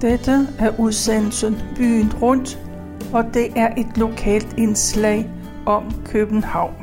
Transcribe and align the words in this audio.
Dette 0.00 0.48
er 0.58 0.80
udsendelsen 0.80 1.62
Byen 1.76 2.12
Rundt, 2.22 2.58
og 3.12 3.34
det 3.34 3.52
er 3.56 3.74
et 3.76 3.96
lokalt 3.96 4.54
indslag 4.58 5.30
om 5.66 5.92
København. 6.04 6.74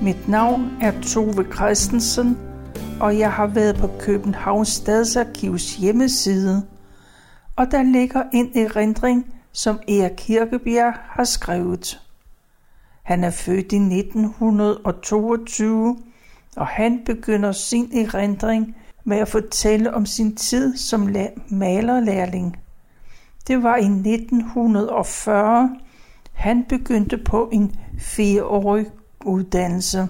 Mit 0.00 0.28
navn 0.28 0.70
er 0.80 1.00
Tove 1.00 1.46
Christensen, 1.54 2.38
og 3.00 3.18
jeg 3.18 3.32
har 3.32 3.46
været 3.46 3.76
på 3.76 3.90
Københavns 4.00 4.68
Stadsarkivs 4.68 5.76
hjemmeside, 5.76 6.66
og 7.56 7.70
der 7.70 7.82
ligger 7.82 8.22
en 8.32 8.50
erindring, 8.54 9.34
som 9.52 9.80
Erik 9.88 10.12
Kirkebjerg 10.16 10.94
har 10.96 11.24
skrevet. 11.24 12.00
Han 13.02 13.24
er 13.24 13.30
født 13.30 13.72
i 13.72 13.76
1922, 13.76 15.96
og 16.56 16.66
han 16.66 17.00
begynder 17.06 17.52
sin 17.52 17.90
erindring 17.94 18.76
med 19.04 19.16
at 19.16 19.28
fortælle 19.28 19.94
om 19.94 20.06
sin 20.06 20.36
tid 20.36 20.76
som 20.76 21.08
malerlærling. 21.48 22.56
Det 23.46 23.62
var 23.62 23.76
i 23.76 23.84
1940, 23.84 25.76
han 26.32 26.64
begyndte 26.68 27.18
på 27.18 27.48
en 27.52 27.74
fireårig 27.98 28.86
uddannelse. 29.24 30.08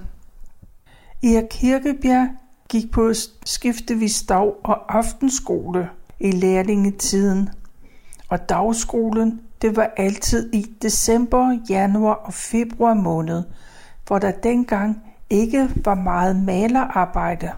Erik 1.23 1.45
Kirkebjerg 1.51 2.29
gik 2.69 2.91
på 2.91 3.13
skiftevis 3.45 4.23
dag- 4.23 4.55
og 4.65 4.97
aftenskole 4.99 5.89
i 6.21 6.31
lærlingetiden, 6.31 7.49
og 8.29 8.49
dagskolen 8.49 9.41
det 9.63 9.77
var 9.77 9.91
altid 9.97 10.55
i 10.55 10.67
december, 10.83 11.59
januar 11.71 12.15
og 12.15 12.35
februar 12.35 12.95
måned, 12.95 13.43
hvor 14.07 14.19
der 14.19 14.31
dengang 14.31 15.03
ikke 15.31 15.69
var 15.85 15.95
meget 15.95 16.37
malerarbejde. 16.37 17.51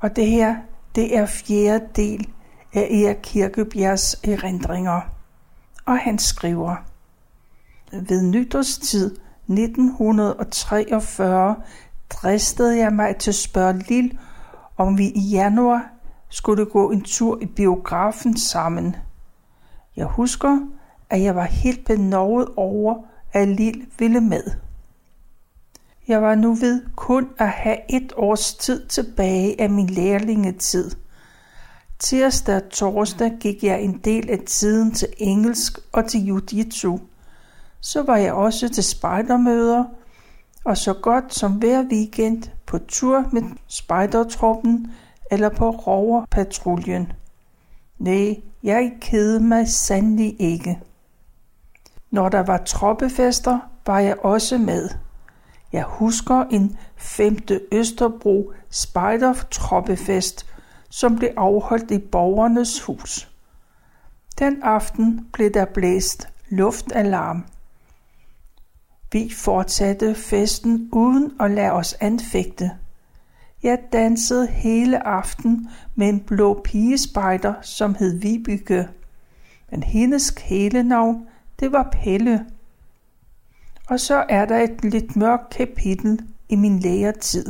Og 0.00 0.16
det 0.16 0.26
her, 0.26 0.56
det 0.94 1.16
er 1.16 1.26
fjerde 1.26 1.86
del 1.96 2.28
af 2.74 2.88
Erik 2.90 3.16
Kirkebjergs 3.22 4.20
erindringer. 4.24 5.00
Og 5.86 5.98
han 5.98 6.18
skriver, 6.18 6.76
Ved 7.92 8.22
nytårstid 8.22 9.16
1943 9.48 11.56
dristede 12.10 12.78
jeg 12.78 12.92
mig 12.92 13.16
til 13.16 13.30
at 13.30 13.34
spørge 13.34 13.78
Lille, 13.88 14.18
om 14.76 14.98
vi 14.98 15.04
i 15.04 15.20
januar 15.20 15.90
skulle 16.28 16.66
gå 16.66 16.90
en 16.90 17.02
tur 17.02 17.38
i 17.42 17.46
biografen 17.46 18.36
sammen. 18.36 18.96
Jeg 19.96 20.06
husker, 20.06 20.58
at 21.10 21.22
jeg 21.22 21.34
var 21.34 21.44
helt 21.44 21.84
benovet 21.84 22.48
over, 22.56 23.02
at 23.32 23.48
Lille 23.48 23.86
ville 23.98 24.20
med. 24.20 24.42
Jeg 26.10 26.22
var 26.22 26.34
nu 26.34 26.54
ved 26.54 26.82
kun 26.96 27.28
at 27.38 27.48
have 27.48 27.76
et 27.88 28.12
års 28.16 28.54
tid 28.54 28.86
tilbage 28.86 29.60
af 29.60 29.70
min 29.70 29.86
lærlingetid. 29.86 30.90
Tirsdag 31.98 32.56
og 32.56 32.70
torsdag 32.70 33.32
gik 33.40 33.64
jeg 33.64 33.82
en 33.82 33.98
del 34.04 34.30
af 34.30 34.38
tiden 34.46 34.92
til 34.92 35.08
engelsk 35.18 35.78
og 35.92 36.08
til 36.08 36.18
jiu-jitsu. 36.18 37.00
Så 37.80 38.02
var 38.02 38.16
jeg 38.16 38.32
også 38.32 38.68
til 38.68 38.84
spejdermøder, 38.84 39.84
og 40.64 40.76
så 40.76 40.92
godt 40.92 41.34
som 41.34 41.52
hver 41.52 41.84
weekend 41.92 42.42
på 42.66 42.78
tur 42.78 43.24
med 43.32 43.42
spejdertruppen 43.66 44.92
eller 45.30 45.48
på 45.48 45.70
roverpatruljen. 45.70 47.12
Nej, 47.98 48.36
jeg 48.62 48.92
kede 49.00 49.40
mig 49.40 49.68
sandelig 49.68 50.36
ikke. 50.38 50.78
Når 52.10 52.28
der 52.28 52.42
var 52.42 52.58
troppefester, 52.58 53.58
var 53.86 53.98
jeg 53.98 54.16
også 54.24 54.58
med. 54.58 54.88
Jeg 55.72 55.84
husker 55.84 56.44
en 56.44 56.78
5. 56.96 57.38
Østerbro 57.72 58.52
spejdertroppefest, 58.70 60.46
som 60.90 61.16
blev 61.16 61.30
afholdt 61.36 61.90
i 61.90 61.98
borgernes 61.98 62.80
hus. 62.80 63.30
Den 64.38 64.62
aften 64.62 65.26
blev 65.32 65.50
der 65.50 65.64
blæst 65.64 66.28
luftalarm. 66.48 67.44
Vi 69.12 69.32
fortsatte 69.36 70.14
festen 70.14 70.88
uden 70.92 71.32
at 71.40 71.50
lade 71.50 71.72
os 71.72 71.94
anfægte. 72.00 72.70
Jeg 73.62 73.78
dansede 73.92 74.46
hele 74.46 75.06
aften 75.06 75.68
med 75.94 76.08
en 76.08 76.20
blå 76.20 76.60
pigespejder, 76.64 77.54
som 77.62 77.94
hed 77.94 78.18
Vibygge. 78.18 78.88
Men 79.70 79.82
hendes 79.82 80.30
kælenavn, 80.30 81.26
det 81.60 81.72
var 81.72 81.88
Pelle. 81.92 82.46
Og 83.90 84.00
så 84.00 84.24
er 84.28 84.44
der 84.44 84.58
et 84.58 84.84
lidt 84.84 85.16
mørkt 85.16 85.50
kapitel 85.50 86.20
i 86.48 86.56
min 86.56 86.78
læretid. 86.78 87.46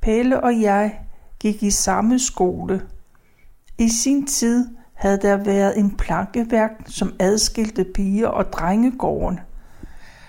Pelle 0.00 0.40
og 0.40 0.60
jeg 0.60 1.00
gik 1.38 1.62
i 1.62 1.70
samme 1.70 2.18
skole. 2.18 2.82
I 3.78 3.88
sin 3.88 4.26
tid 4.26 4.68
havde 4.94 5.18
der 5.18 5.36
været 5.36 5.78
en 5.78 5.96
plankeværk, 5.96 6.70
som 6.86 7.14
adskilte 7.18 7.84
piger 7.84 8.28
og 8.28 8.52
drengegården. 8.52 9.40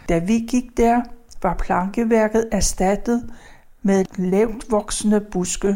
Da 0.10 0.18
vi 0.18 0.40
gik 0.40 0.78
der, 0.78 1.02
var 1.42 1.54
plankeværket 1.54 2.50
erstattet 2.52 3.34
med 3.82 4.06
lavt 4.18 4.72
voksende 4.72 5.22
buske, 5.22 5.76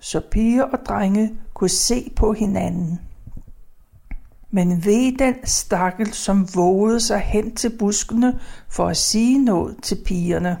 så 0.00 0.20
piger 0.30 0.62
og 0.62 0.78
drenge 0.86 1.38
kunne 1.54 1.70
se 1.70 2.12
på 2.16 2.32
hinanden. 2.32 3.00
Men 4.54 4.84
ved 4.84 5.18
den 5.18 5.34
stakkel, 5.44 6.12
som 6.12 6.48
vågede 6.54 7.00
sig 7.00 7.18
hen 7.18 7.54
til 7.54 7.78
buskene 7.78 8.40
for 8.68 8.86
at 8.86 8.96
sige 8.96 9.44
noget 9.44 9.76
til 9.82 9.98
pigerne. 10.04 10.58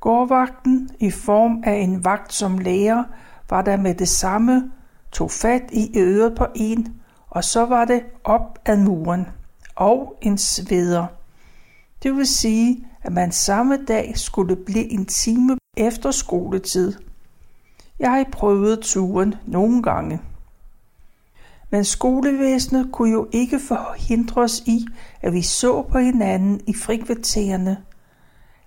Gårdvagten 0.00 0.90
i 1.00 1.10
form 1.10 1.62
af 1.66 1.74
en 1.74 2.04
vagt 2.04 2.32
som 2.32 2.58
lærer 2.58 3.04
var 3.50 3.62
der 3.62 3.76
med 3.76 3.94
det 3.94 4.08
samme, 4.08 4.72
tog 5.12 5.30
fat 5.30 5.62
i 5.72 5.98
øret 5.98 6.34
på 6.36 6.46
en, 6.54 7.00
og 7.30 7.44
så 7.44 7.66
var 7.66 7.84
det 7.84 8.02
op 8.24 8.58
ad 8.66 8.76
muren, 8.76 9.26
og 9.76 10.18
en 10.22 10.38
sveder. 10.38 11.06
Det 12.02 12.16
vil 12.16 12.26
sige, 12.26 12.86
at 13.02 13.12
man 13.12 13.32
samme 13.32 13.78
dag 13.88 14.12
skulle 14.16 14.56
blive 14.56 14.90
en 14.90 15.06
time 15.06 15.58
efter 15.76 16.10
skoletid. 16.10 16.92
Jeg 17.98 18.26
prøvede 18.32 18.76
turen 18.82 19.34
nogle 19.46 19.82
gange. 19.82 20.20
Men 21.74 21.84
skolevæsenet 21.84 22.88
kunne 22.92 23.12
jo 23.12 23.28
ikke 23.32 23.58
forhindre 23.58 24.42
os 24.42 24.60
i, 24.66 24.86
at 25.22 25.32
vi 25.32 25.42
så 25.42 25.82
på 25.82 25.98
hinanden 25.98 26.60
i 26.66 26.74
frikvartererne. 26.74 27.76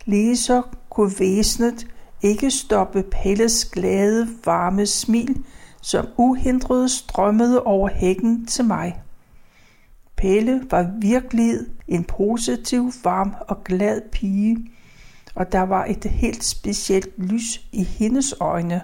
Lige 0.06 0.64
kunne 0.90 1.12
væsenet 1.20 1.88
ikke 2.22 2.52
stoppe 2.52 3.04
Pelles 3.04 3.66
glade, 3.66 4.28
varme 4.46 4.86
smil, 4.86 5.44
som 5.82 6.06
uhindret 6.18 6.92
strømmede 6.92 7.64
over 7.64 7.90
hækken 7.90 8.46
til 8.46 8.66
mig. 8.66 9.02
Pelle 10.18 10.62
var 10.72 10.92
virkelig 11.02 11.60
en 11.88 12.04
positiv, 12.04 12.92
varm 13.04 13.36
og 13.48 13.64
glad 13.64 14.02
pige, 14.12 14.58
og 15.36 15.52
der 15.52 15.62
var 15.62 15.86
et 15.86 16.06
helt 16.06 16.44
specielt 16.44 17.20
lys 17.20 17.62
i 17.72 17.84
hendes 17.84 18.34
øjne. 18.40 18.82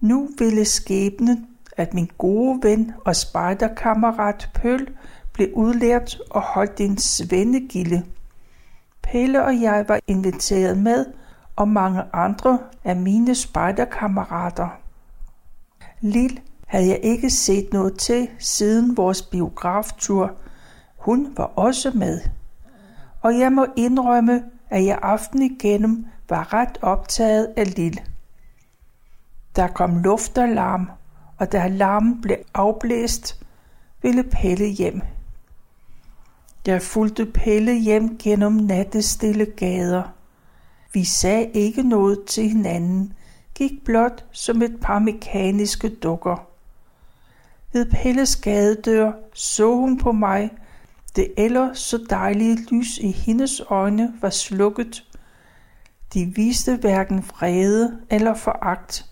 Nu 0.00 0.28
ville 0.38 0.64
skæbnen, 0.64 1.46
at 1.76 1.94
min 1.94 2.10
gode 2.18 2.58
ven 2.62 2.92
og 3.04 3.16
spejderkammerat 3.16 4.50
Pøl 4.54 4.88
blev 5.32 5.48
udlært 5.54 6.18
og 6.30 6.40
holdt 6.40 6.80
en 6.80 6.98
svendegilde. 6.98 8.02
Pelle 9.02 9.44
og 9.44 9.60
jeg 9.60 9.84
var 9.88 10.00
inviteret 10.06 10.78
med, 10.78 11.06
og 11.56 11.68
mange 11.68 12.02
andre 12.12 12.58
af 12.84 12.96
mine 12.96 13.34
spejderkammerater. 13.34 14.68
Lil 16.00 16.40
havde 16.66 16.88
jeg 16.88 17.00
ikke 17.02 17.30
set 17.30 17.72
noget 17.72 17.98
til 17.98 18.28
siden 18.38 18.96
vores 18.96 19.22
biograftur. 19.22 20.32
Hun 20.96 21.32
var 21.36 21.44
også 21.44 21.90
med. 21.94 22.20
Og 23.20 23.38
jeg 23.38 23.52
må 23.52 23.66
indrømme, 23.76 24.44
at 24.70 24.84
jeg 24.84 24.98
aften 25.02 25.42
igennem 25.42 26.06
var 26.28 26.52
ret 26.52 26.78
optaget 26.82 27.54
af 27.56 27.76
Lil. 27.76 28.00
Der 29.56 29.66
kom 29.66 29.98
luftalarm, 29.98 30.90
og 31.42 31.52
da 31.52 31.58
alarmen 31.58 32.20
blev 32.20 32.36
afblæst, 32.54 33.40
ville 34.02 34.22
Pelle 34.22 34.66
hjem. 34.66 35.00
Jeg 36.66 36.82
fulgte 36.82 37.26
Pelle 37.26 37.80
hjem 37.80 38.18
gennem 38.18 38.52
nattestille 38.52 39.46
gader. 39.46 40.02
Vi 40.92 41.04
sagde 41.04 41.50
ikke 41.54 41.82
noget 41.82 42.24
til 42.24 42.48
hinanden, 42.48 43.12
gik 43.54 43.84
blot 43.84 44.24
som 44.32 44.62
et 44.62 44.76
par 44.82 44.98
mekaniske 44.98 45.88
dukker. 45.88 46.48
Ved 47.72 47.86
Pelles 47.90 48.36
gadedør 48.36 49.12
så 49.34 49.74
hun 49.74 49.98
på 49.98 50.12
mig. 50.12 50.50
Det 51.16 51.32
ellers 51.36 51.78
så 51.78 52.06
dejlige 52.10 52.58
lys 52.70 52.98
i 52.98 53.10
hendes 53.10 53.62
øjne 53.70 54.14
var 54.20 54.30
slukket. 54.30 55.04
De 56.14 56.32
viste 56.36 56.76
hverken 56.76 57.18
vrede 57.18 57.98
eller 58.10 58.34
foragt, 58.34 59.11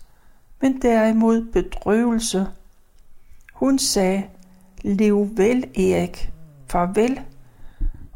men 0.61 0.81
derimod 0.81 1.51
bedrøvelse. 1.51 2.47
Hun 3.53 3.79
sagde, 3.79 4.23
lev 4.81 5.29
vel, 5.37 5.65
Erik, 5.75 6.31
farvel, 6.67 7.21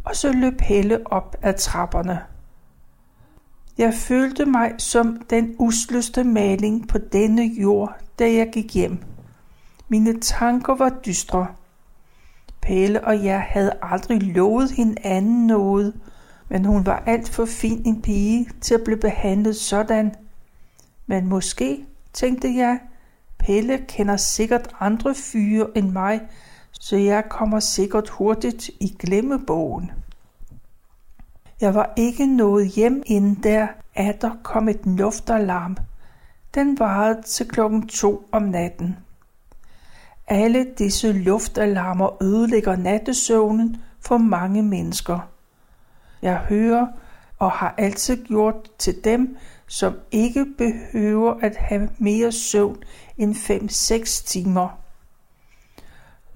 og 0.04 0.16
så 0.16 0.32
løb 0.32 0.62
Helle 0.62 1.08
op 1.12 1.36
ad 1.42 1.54
trapperne. 1.54 2.20
Jeg 3.78 3.94
følte 3.94 4.46
mig 4.46 4.72
som 4.78 5.22
den 5.30 5.56
usløste 5.60 6.24
maling 6.24 6.88
på 6.88 6.98
denne 6.98 7.44
jord, 7.44 7.98
da 8.20 8.34
jeg 8.34 8.50
gik 8.54 8.76
hjem. 8.76 8.98
Mine 9.90 10.20
tanker 10.20 10.76
var 10.76 10.90
dystre. 11.06 11.48
Pelle 12.62 13.04
og 13.04 13.24
jeg 13.26 13.42
havde 13.42 13.72
aldrig 13.82 14.22
lovet 14.24 14.72
hinanden 14.72 15.48
noget, 15.48 15.94
men 16.50 16.66
hun 16.66 16.86
var 16.86 17.04
alt 17.06 17.30
for 17.30 17.46
fin 17.46 17.82
en 17.86 18.02
pige 18.02 18.50
til 18.62 18.74
at 18.74 18.84
blive 18.86 19.00
behandlet 19.00 19.56
sådan. 19.56 20.16
Men 21.08 21.28
måske, 21.28 21.86
tænkte 22.16 22.56
jeg, 22.56 22.80
Pelle 23.38 23.78
kender 23.88 24.18
sikkert 24.18 24.76
andre 24.80 25.16
fyre 25.16 25.68
end 25.76 25.92
mig, 25.92 26.22
så 26.72 26.98
jeg 26.98 27.24
kommer 27.30 27.60
sikkert 27.60 28.10
hurtigt 28.10 28.70
i 28.80 28.96
glemmebogen. 29.00 29.92
Jeg 31.62 31.76
var 31.76 31.94
ikke 31.96 32.26
nået 32.26 32.68
hjem 32.68 33.04
inden 33.06 33.44
der, 33.44 33.68
at 33.96 34.22
der 34.22 34.32
kom 34.44 34.70
et 34.70 34.86
luftalarm. 34.86 35.78
Den 36.56 36.80
varede 36.80 37.22
til 37.22 37.48
klokken 37.48 37.88
to 37.88 38.28
om 38.32 38.44
natten. 38.44 38.98
Alle 40.28 40.68
disse 40.78 41.14
luftalarmer 41.14 42.24
ødelægger 42.24 42.76
nattesøvnen 42.76 43.78
for 44.00 44.18
mange 44.18 44.64
mennesker. 44.64 45.20
Jeg 46.22 46.38
hører 46.38 46.88
og 47.40 47.52
har 47.52 47.76
altid 47.78 48.26
gjort 48.26 48.70
til 48.78 49.04
dem, 49.04 49.38
som 49.68 49.94
ikke 50.12 50.46
behøver 50.58 51.34
at 51.42 51.56
have 51.56 51.90
mere 51.98 52.32
søvn 52.32 52.78
end 53.18 53.36
5-6 53.36 54.26
timer. 54.26 54.68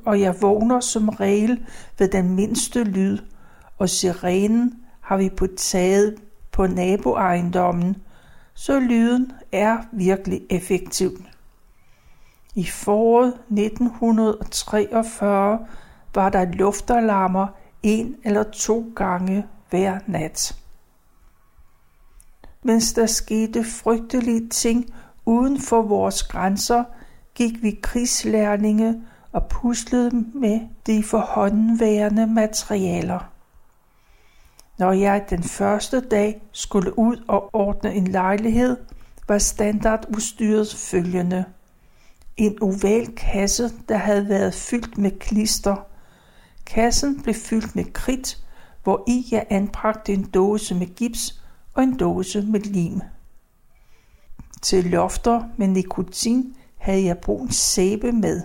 Og 0.05 0.21
jeg 0.21 0.41
vågner 0.41 0.79
som 0.79 1.09
regel 1.09 1.65
ved 1.99 2.07
den 2.07 2.35
mindste 2.35 2.83
lyd, 2.83 3.17
og 3.77 3.89
sirenen 3.89 4.73
har 5.01 5.17
vi 5.17 5.29
på 5.29 5.47
taget 5.57 6.15
på 6.51 6.67
naboejendommen, 6.67 7.95
så 8.53 8.79
lyden 8.79 9.31
er 9.51 9.77
virkelig 9.91 10.41
effektiv. 10.49 11.23
I 12.55 12.65
foråret 12.65 13.33
1943 13.51 15.59
var 16.15 16.29
der 16.29 16.45
luftalarmer 16.45 17.47
en 17.83 18.15
eller 18.23 18.43
to 18.43 18.93
gange 18.95 19.45
hver 19.69 19.99
nat. 20.07 20.58
Mens 22.63 22.93
der 22.93 23.05
skete 23.05 23.63
frygtelige 23.63 24.49
ting 24.49 24.93
uden 25.25 25.61
for 25.61 25.81
vores 25.81 26.23
grænser, 26.23 26.83
gik 27.35 27.63
vi 27.63 27.79
krigslærlinge 27.83 29.01
og 29.31 29.47
puslede 29.47 30.25
med 30.33 30.59
de 30.87 31.03
forhåndenværende 31.03 32.27
materialer. 32.27 33.31
Når 34.77 34.91
jeg 34.91 35.25
den 35.29 35.43
første 35.43 35.99
dag 35.99 36.41
skulle 36.51 36.99
ud 36.99 37.23
og 37.27 37.49
ordne 37.55 37.93
en 37.93 38.07
lejlighed, 38.07 38.77
var 39.27 39.37
standardudstyret 39.37 40.75
følgende. 40.75 41.45
En 42.37 42.57
oval 42.61 43.07
kasse, 43.17 43.71
der 43.89 43.97
havde 43.97 44.29
været 44.29 44.53
fyldt 44.53 44.97
med 44.97 45.11
klister. 45.11 45.75
Kassen 46.65 47.21
blev 47.23 47.35
fyldt 47.35 47.75
med 47.75 47.93
kridt, 47.93 48.37
hvor 48.83 49.03
i 49.07 49.25
jeg 49.31 49.45
anbragte 49.49 50.13
en 50.13 50.23
dåse 50.23 50.75
med 50.75 50.95
gips 50.95 51.38
og 51.79 51.83
en 51.83 51.97
dåse 51.97 52.41
med 52.41 52.59
lim. 52.59 53.01
Til 54.61 54.85
lofter 54.85 55.43
med 55.57 55.67
nikotin 55.67 56.55
havde 56.77 57.05
jeg 57.05 57.17
brun 57.17 57.51
sæbe 57.51 58.11
med, 58.11 58.41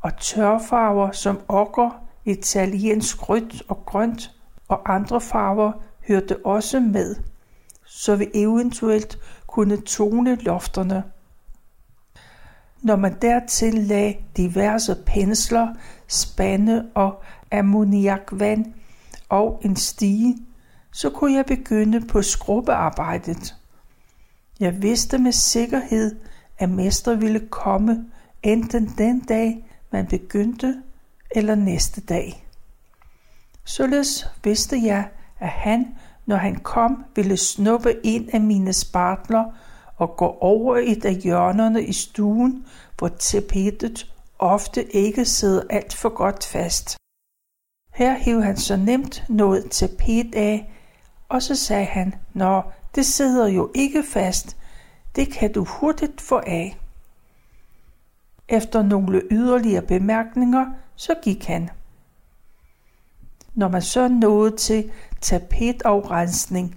og 0.00 0.16
tørfarver 0.16 1.12
som 1.12 1.40
okker, 1.48 1.90
italiensk 2.24 3.28
rødt 3.28 3.62
og 3.68 3.86
grønt 3.86 4.30
og 4.68 4.94
andre 4.94 5.20
farver 5.20 5.72
hørte 6.08 6.46
også 6.46 6.80
med, 6.80 7.16
så 7.86 8.16
vi 8.16 8.26
eventuelt 8.34 9.18
kunne 9.46 9.80
tone 9.80 10.34
lofterne. 10.34 11.04
Når 12.82 12.96
man 12.96 13.16
dertil 13.22 13.74
lagde 13.74 14.16
diverse 14.36 14.96
pensler, 15.06 15.68
spande 16.08 16.88
og 16.94 17.22
ammoniakvand 17.52 18.74
og 19.28 19.60
en 19.64 19.76
stige, 19.76 20.45
så 20.96 21.10
kunne 21.10 21.32
jeg 21.32 21.46
begynde 21.46 22.06
på 22.06 22.22
skrubbearbejdet. 22.22 23.54
Jeg 24.60 24.82
vidste 24.82 25.18
med 25.18 25.32
sikkerhed, 25.32 26.16
at 26.58 26.68
mester 26.68 27.14
ville 27.14 27.48
komme 27.50 28.06
enten 28.42 28.94
den 28.98 29.20
dag, 29.20 29.66
man 29.92 30.06
begyndte, 30.06 30.82
eller 31.30 31.54
næste 31.54 32.00
dag. 32.00 32.46
Således 33.64 34.26
vidste 34.44 34.76
jeg, 34.84 35.08
at 35.40 35.48
han, 35.48 35.86
når 36.26 36.36
han 36.36 36.56
kom, 36.56 37.04
ville 37.14 37.36
snuppe 37.36 37.94
en 38.04 38.30
af 38.32 38.40
mine 38.40 38.72
spartler 38.72 39.44
og 39.96 40.16
gå 40.16 40.26
over 40.26 40.76
et 40.76 41.04
af 41.04 41.14
hjørnerne 41.14 41.84
i 41.84 41.92
stuen, 41.92 42.66
hvor 42.98 43.08
tapetet 43.08 44.12
ofte 44.38 44.96
ikke 44.96 45.24
sidder 45.24 45.62
alt 45.70 45.94
for 45.94 46.08
godt 46.08 46.46
fast. 46.46 46.96
Her 47.94 48.18
hævde 48.18 48.42
han 48.42 48.56
så 48.56 48.76
nemt 48.76 49.24
noget 49.28 49.70
tapet 49.70 50.34
af, 50.34 50.72
og 51.28 51.42
så 51.42 51.54
sagde 51.54 51.84
han, 51.84 52.14
Nå, 52.34 52.62
det 52.94 53.06
sidder 53.06 53.48
jo 53.48 53.70
ikke 53.74 54.02
fast, 54.02 54.56
det 55.16 55.32
kan 55.32 55.52
du 55.52 55.64
hurtigt 55.64 56.20
få 56.20 56.40
af. 56.46 56.78
Efter 58.48 58.82
nogle 58.82 59.22
yderligere 59.30 59.82
bemærkninger, 59.82 60.66
så 60.96 61.14
gik 61.22 61.44
han. 61.44 61.70
Når 63.54 63.68
man 63.68 63.82
så 63.82 64.08
nåede 64.08 64.56
til 64.56 64.90
tapetafrensning, 65.20 66.76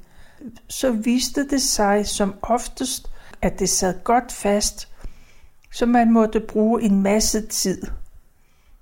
så 0.68 0.92
viste 0.92 1.50
det 1.50 1.62
sig 1.62 2.07
som 2.07 2.34
oftest, 2.42 3.12
at 3.42 3.60
det 3.60 3.69
sad 3.69 4.04
godt 4.04 4.31
fast, 4.31 4.88
så 5.74 5.86
man 5.86 6.12
måtte 6.12 6.40
bruge 6.40 6.84
en 6.84 7.02
masse 7.02 7.48
tid. 7.48 7.81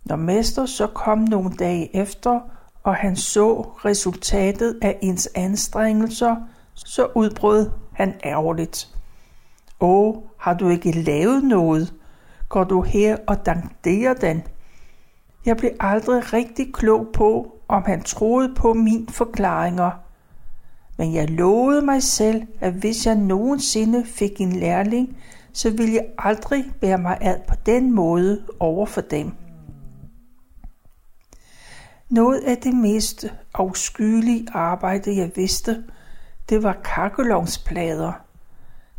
Når 0.06 0.16
mester 0.16 0.66
så 0.66 0.88
kom 0.88 1.20
nogle 1.20 1.56
dage 1.56 1.96
efter, 1.96 2.40
og 2.88 2.96
han 2.96 3.16
så 3.16 3.62
resultatet 3.62 4.80
af 4.82 4.98
ens 5.02 5.30
anstrengelser, 5.36 6.36
så 6.74 7.08
udbrød 7.16 7.70
han 7.94 8.14
ærgerligt. 8.26 8.88
Åh, 9.80 10.16
har 10.38 10.54
du 10.54 10.70
ikke 10.70 10.92
lavet 10.92 11.44
noget? 11.44 11.94
Går 12.50 12.64
du 12.64 12.82
her 12.82 13.18
og 13.28 13.46
danderer 13.46 14.14
den? 14.14 14.44
Jeg 15.46 15.58
blev 15.58 15.72
aldrig 15.80 16.34
rigtig 16.34 16.74
klog 16.74 17.08
på, 17.14 17.58
om 17.68 17.84
han 17.86 18.04
troede 18.04 18.54
på 18.56 18.74
mine 18.74 19.08
forklaringer. 19.10 19.92
Men 20.98 21.14
jeg 21.14 21.30
lovede 21.30 21.82
mig 21.82 22.04
selv, 22.04 22.42
at 22.60 22.74
hvis 22.74 23.06
jeg 23.06 23.16
nogensinde 23.16 24.06
fik 24.06 24.42
en 24.42 24.52
lærling, 24.52 25.18
så 25.54 25.70
ville 25.70 25.94
jeg 25.94 26.06
aldrig 26.18 26.72
bære 26.82 26.98
mig 26.98 27.18
ad 27.22 27.36
på 27.48 27.56
den 27.66 27.92
måde 27.92 28.42
over 28.60 28.86
for 28.86 29.02
dem. 29.02 29.47
Noget 32.10 32.40
af 32.40 32.58
det 32.58 32.74
mest 32.74 33.26
afskyelige 33.54 34.48
arbejde, 34.54 35.18
jeg 35.18 35.32
vidste, 35.36 35.84
det 36.50 36.64
var 36.64 36.82
kakkelovnsplader. 36.84 38.12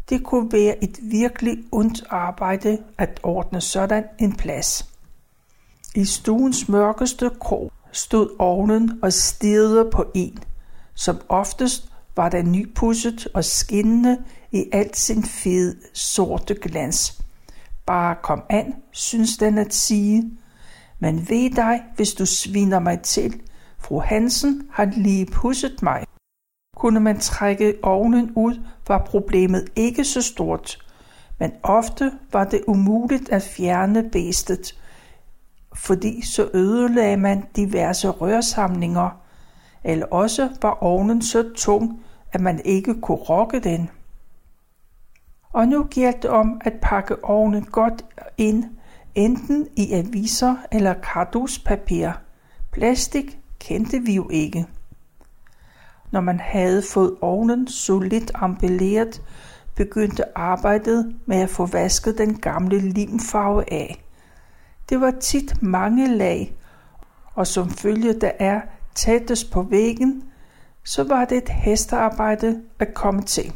Det 0.08 0.24
kunne 0.24 0.52
være 0.52 0.84
et 0.84 0.98
virkelig 1.02 1.58
ondt 1.72 2.04
arbejde 2.10 2.78
at 2.98 3.20
ordne 3.22 3.60
sådan 3.60 4.04
en 4.18 4.36
plads. 4.36 4.88
I 5.94 6.04
stuens 6.04 6.68
mørkeste 6.68 7.30
krog 7.40 7.72
stod 7.92 8.36
ovnen 8.38 8.98
og 9.02 9.12
stirrede 9.12 9.90
på 9.92 10.04
en. 10.14 10.38
Som 10.94 11.20
oftest 11.28 11.92
var 12.16 12.28
den 12.28 12.52
nypudset 12.52 13.28
og 13.34 13.44
skinnende 13.44 14.18
i 14.52 14.64
alt 14.72 14.96
sin 14.96 15.22
fede 15.22 15.76
sorte 15.92 16.54
glans. 16.54 17.22
Bare 17.86 18.16
kom 18.22 18.42
an, 18.48 18.74
synes 18.90 19.36
den 19.36 19.58
at 19.58 19.74
sige. 19.74 20.30
Men 20.98 21.28
ved 21.28 21.50
dig, 21.50 21.82
hvis 21.96 22.14
du 22.14 22.26
sviner 22.26 22.78
mig 22.78 23.00
til. 23.00 23.40
Fru 23.78 24.00
Hansen 24.00 24.68
har 24.70 24.84
lige 24.84 25.26
pusset 25.26 25.82
mig. 25.82 26.04
Kunne 26.76 27.00
man 27.00 27.18
trække 27.18 27.74
ovnen 27.82 28.32
ud, 28.36 28.64
var 28.88 29.04
problemet 29.06 29.68
ikke 29.76 30.04
så 30.04 30.22
stort, 30.22 30.86
men 31.38 31.52
ofte 31.62 32.12
var 32.32 32.44
det 32.44 32.64
umuligt 32.66 33.28
at 33.28 33.42
fjerne 33.42 34.10
bæstet, 34.12 34.80
fordi 35.76 36.26
så 36.26 36.50
ødelagde 36.54 37.16
man 37.16 37.44
diverse 37.56 38.08
rørsamlinger, 38.08 39.10
eller 39.84 40.06
også 40.06 40.48
var 40.62 40.82
ovnen 40.82 41.22
så 41.22 41.50
tung, 41.56 42.04
at 42.32 42.40
man 42.40 42.60
ikke 42.64 43.00
kunne 43.00 43.18
rokke 43.18 43.60
den. 43.60 43.90
Og 45.52 45.68
nu 45.68 45.86
galt 45.94 46.22
det 46.22 46.30
om 46.30 46.60
at 46.64 46.72
pakke 46.82 47.24
ovnen 47.24 47.64
godt 47.64 48.04
ind, 48.36 48.64
enten 49.14 49.68
i 49.76 49.92
aviser 49.92 50.56
eller 50.72 50.94
karduspapir. 50.94 52.10
Plastik 52.72 53.38
kendte 53.58 53.98
vi 53.98 54.14
jo 54.14 54.28
ikke. 54.30 54.66
Når 56.10 56.20
man 56.20 56.40
havde 56.40 56.82
fået 56.92 57.16
ovnen 57.20 57.68
solidt 57.68 58.30
ambelleret, 58.34 59.22
begyndte 59.76 60.38
arbejdet 60.38 61.16
med 61.26 61.36
at 61.36 61.50
få 61.50 61.66
vasket 61.66 62.18
den 62.18 62.38
gamle 62.38 62.78
limfarve 62.78 63.72
af. 63.72 64.04
Det 64.88 65.00
var 65.00 65.10
tit 65.10 65.62
mange 65.62 66.16
lag, 66.16 66.56
og 67.34 67.46
som 67.46 67.70
følge 67.70 68.12
der 68.12 68.30
er 68.38 68.60
tættest 68.94 69.52
på 69.52 69.62
væggen, 69.62 70.22
så 70.84 71.04
var 71.04 71.24
det 71.24 71.38
et 71.38 71.48
hestearbejde 71.48 72.62
at 72.78 72.94
komme 72.94 73.22
til. 73.22 73.52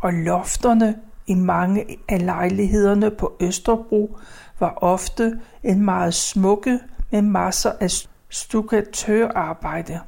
Og 0.00 0.12
lofterne 0.12 0.98
i 1.30 1.34
mange 1.34 1.84
af 2.08 2.26
lejlighederne 2.26 3.10
på 3.10 3.36
Østerbro 3.40 4.18
var 4.60 4.74
ofte 4.76 5.40
en 5.62 5.84
meget 5.84 6.14
smukke 6.14 6.78
med 7.10 7.22
masser 7.22 7.72
af 7.80 7.90
stukatørarbejde. 8.30 10.00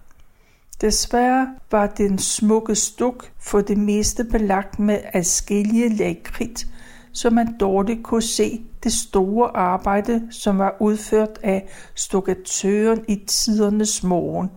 Desværre 0.81 1.55
var 1.71 1.87
den 1.87 2.19
smukke 2.19 2.75
stuk 2.75 3.33
for 3.41 3.61
det 3.61 3.79
meste 3.79 4.25
belagt 4.25 4.79
med 4.79 4.99
adskillige 5.13 5.89
lag 5.89 6.21
kridt, 6.25 6.67
så 7.13 7.31
man 7.31 7.59
dårligt 7.59 8.03
kunne 8.03 8.23
se 8.23 8.65
det 8.83 8.93
store 8.93 9.57
arbejde, 9.57 10.23
som 10.31 10.59
var 10.59 10.77
udført 10.81 11.39
af 11.43 11.69
stukatøren 11.95 13.05
i 13.09 13.25
tidernes 13.27 14.03
morgen. 14.03 14.51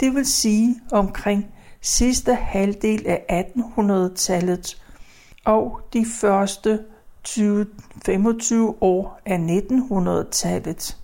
Det 0.00 0.14
vil 0.14 0.26
sige 0.26 0.76
omkring 0.92 1.46
sidste 1.80 2.34
halvdel 2.34 3.06
af 3.06 3.44
1800-tallet 3.56 4.76
og 5.48 5.80
de 5.92 6.06
første 6.06 6.84
20-25 7.28 8.54
år 8.80 9.20
af 9.26 9.36
1900-tallet. 9.36 10.98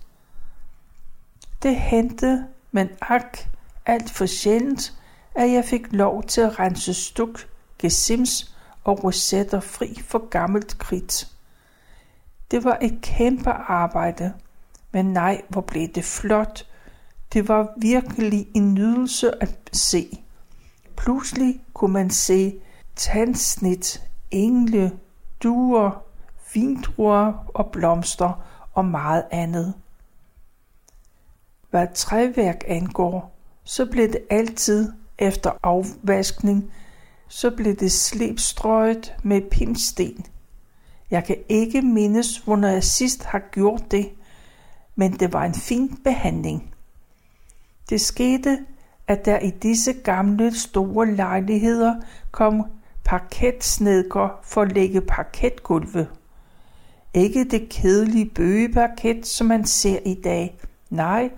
Det 1.63 1.75
hente, 1.75 2.45
men 2.71 2.89
ak, 3.01 3.37
alt 3.85 4.11
for 4.11 4.25
sjældent, 4.25 4.93
at 5.35 5.51
jeg 5.51 5.65
fik 5.65 5.81
lov 5.91 6.23
til 6.23 6.41
at 6.41 6.59
rense 6.59 6.93
stuk, 6.93 7.47
gesims 7.79 8.55
og 8.83 9.03
rosetter 9.03 9.59
fri 9.59 9.99
for 10.07 10.29
gammelt 10.29 10.77
kridt. 10.77 11.27
Det 12.51 12.63
var 12.63 12.77
et 12.81 12.99
kæmpe 13.01 13.49
arbejde, 13.49 14.33
men 14.91 15.05
nej, 15.05 15.41
hvor 15.49 15.61
blev 15.61 15.87
det 15.87 16.03
flot. 16.03 16.67
Det 17.33 17.47
var 17.47 17.73
virkelig 17.77 18.47
en 18.53 18.73
nydelse 18.73 19.43
at 19.43 19.55
se. 19.73 20.23
Pludselig 20.95 21.61
kunne 21.73 21.93
man 21.93 22.09
se 22.09 22.59
tandsnit, 22.95 24.01
engle, 24.35 24.91
duer, 25.43 26.03
vindruer 26.53 27.51
og 27.53 27.71
blomster 27.71 28.45
og 28.73 28.85
meget 28.85 29.23
andet. 29.31 29.73
Hvad 31.69 31.87
træværk 31.93 32.63
angår, 32.67 33.35
så 33.63 33.85
blev 33.85 34.07
det 34.07 34.21
altid 34.29 34.91
efter 35.17 35.51
afvaskning, 35.63 36.71
så 37.27 37.51
blev 37.51 37.75
det 37.75 37.91
slebstrøget 37.91 39.15
med 39.23 39.41
pimsten. 39.51 40.25
Jeg 41.11 41.23
kan 41.23 41.37
ikke 41.49 41.81
mindes, 41.81 42.37
hvornår 42.37 42.67
jeg 42.67 42.83
sidst 42.83 43.23
har 43.23 43.39
gjort 43.51 43.91
det, 43.91 44.09
men 44.95 45.13
det 45.13 45.33
var 45.33 45.43
en 45.45 45.53
fin 45.53 45.97
behandling. 46.03 46.73
Det 47.89 48.01
skete, 48.01 48.65
at 49.07 49.25
der 49.25 49.39
i 49.39 49.49
disse 49.49 49.93
gamle 49.93 50.59
store 50.59 51.11
lejligheder 51.11 51.95
kom 52.31 52.65
parketsnedker 53.05 54.39
for 54.43 54.61
at 54.61 54.71
lægge 54.71 55.01
parketgulve. 55.01 56.07
Ikke 57.13 57.43
det 57.43 57.69
kedelige 57.69 58.29
bøgeparket, 58.35 59.27
som 59.27 59.47
man 59.47 59.65
ser 59.65 59.99
i 60.05 60.13
dag. 60.13 60.57
Nej, 60.89 61.29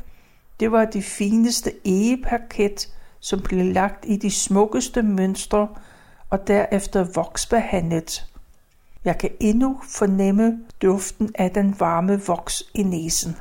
det 0.60 0.72
var 0.72 0.86
det 0.86 1.04
fineste 1.04 1.72
egeparket, 1.86 2.94
som 3.20 3.42
blev 3.42 3.74
lagt 3.74 4.06
i 4.08 4.16
de 4.16 4.32
smukkeste 4.32 5.02
mønstre 5.02 5.68
og 6.30 6.48
derefter 6.48 7.04
voksbehandlet. 7.04 8.26
Jeg 9.06 9.18
kan 9.18 9.30
endnu 9.40 9.80
fornemme 9.84 10.60
duften 10.82 11.32
af 11.36 11.52
den 11.52 11.76
varme 11.80 12.22
voks 12.28 12.64
i 12.74 12.84
næsen. 12.84 13.36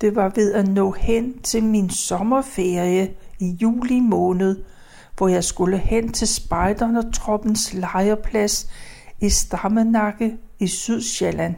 Det 0.00 0.16
var 0.16 0.32
ved 0.34 0.52
at 0.52 0.68
nå 0.68 0.90
hen 0.92 1.38
til 1.38 1.64
min 1.64 1.90
sommerferie 1.90 3.14
i 3.38 3.58
juli 3.62 4.00
måned, 4.00 4.64
hvor 5.16 5.28
jeg 5.28 5.44
skulle 5.44 5.78
hen 5.78 6.12
til 6.12 6.28
spejderne 6.28 7.12
troppens 7.12 7.74
lejrplads 7.74 8.70
i 9.20 9.28
Stammenakke 9.28 10.36
i 10.58 10.66
Sydsjælland. 10.66 11.56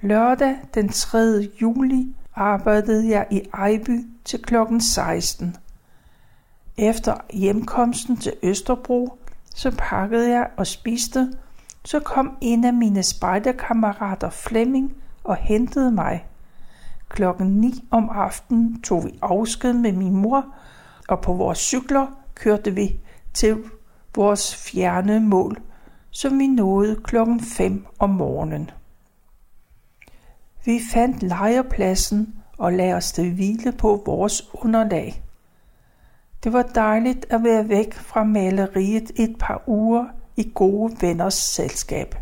Lørdag 0.00 0.56
den 0.74 0.88
3. 0.88 1.48
juli 1.62 2.14
arbejdede 2.34 3.10
jeg 3.10 3.26
i 3.30 3.42
Ejby 3.54 4.06
til 4.24 4.42
klokken 4.42 4.80
16. 4.80 5.56
Efter 6.76 7.14
hjemkomsten 7.32 8.16
til 8.16 8.32
Østerbro, 8.42 9.18
så 9.54 9.74
pakkede 9.78 10.30
jeg 10.30 10.48
og 10.56 10.66
spiste, 10.66 11.32
så 11.84 12.00
kom 12.00 12.36
en 12.40 12.64
af 12.64 12.74
mine 12.74 13.02
spejderkammerater 13.02 14.30
Flemming 14.30 14.92
og 15.24 15.36
hentede 15.36 15.92
mig. 15.92 16.26
Klokken 17.08 17.46
9 17.46 17.84
om 17.90 18.08
aftenen 18.08 18.82
tog 18.82 19.04
vi 19.04 19.18
afsked 19.22 19.72
med 19.72 19.92
min 19.92 20.16
mor, 20.16 20.46
og 21.10 21.20
på 21.20 21.32
vores 21.32 21.58
cykler 21.58 22.06
kørte 22.34 22.74
vi 22.74 23.00
til 23.34 23.56
vores 24.14 24.56
fjerne 24.56 25.20
mål, 25.20 25.62
som 26.10 26.38
vi 26.38 26.46
nåede 26.46 27.00
klokken 27.04 27.40
5 27.40 27.86
om 27.98 28.10
morgenen. 28.10 28.70
Vi 30.64 30.80
fandt 30.92 31.22
lejrpladsen 31.22 32.34
og 32.58 32.72
lagde 32.72 32.94
os 32.94 33.12
til 33.12 33.34
hvile 33.34 33.72
på 33.72 34.02
vores 34.06 34.50
underlag. 34.54 35.24
Det 36.44 36.52
var 36.52 36.62
dejligt 36.62 37.26
at 37.30 37.44
være 37.44 37.68
væk 37.68 37.94
fra 37.94 38.24
maleriet 38.24 39.10
et 39.16 39.36
par 39.38 39.62
uger 39.66 40.04
i 40.36 40.52
gode 40.54 40.96
venners 41.00 41.34
selskab. 41.34 42.14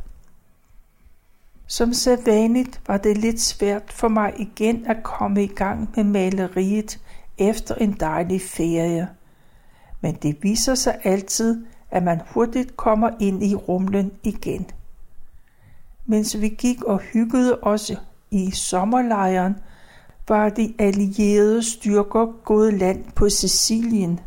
Som 1.66 1.92
sædvanligt 1.92 2.80
var 2.86 2.96
det 2.96 3.18
lidt 3.18 3.40
svært 3.40 3.92
for 3.92 4.08
mig 4.08 4.34
igen 4.38 4.86
at 4.86 5.02
komme 5.02 5.44
i 5.44 5.46
gang 5.46 5.90
med 5.96 6.04
maleriet 6.04 7.00
efter 7.38 7.74
en 7.74 7.92
dejlig 7.92 8.42
ferie. 8.42 9.08
Men 10.00 10.14
det 10.14 10.38
viser 10.42 10.74
sig 10.74 10.98
altid, 11.04 11.64
at 11.90 12.02
man 12.02 12.20
hurtigt 12.30 12.76
kommer 12.76 13.10
ind 13.20 13.42
i 13.42 13.54
rumlen 13.54 14.12
igen. 14.22 14.66
Mens 16.06 16.40
vi 16.40 16.48
gik 16.48 16.82
og 16.82 16.98
hyggede 16.98 17.58
os 17.62 17.92
i 18.30 18.50
sommerlejren, 18.50 19.56
var 20.28 20.48
de 20.48 20.74
allierede 20.78 21.62
styrker 21.62 22.42
gået 22.44 22.74
land 22.74 23.04
på 23.16 23.28
Sicilien. 23.28 24.20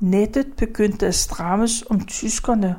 Nettet 0.00 0.46
begyndte 0.56 1.06
at 1.06 1.14
strammes 1.14 1.84
om 1.90 2.00
tyskerne, 2.00 2.76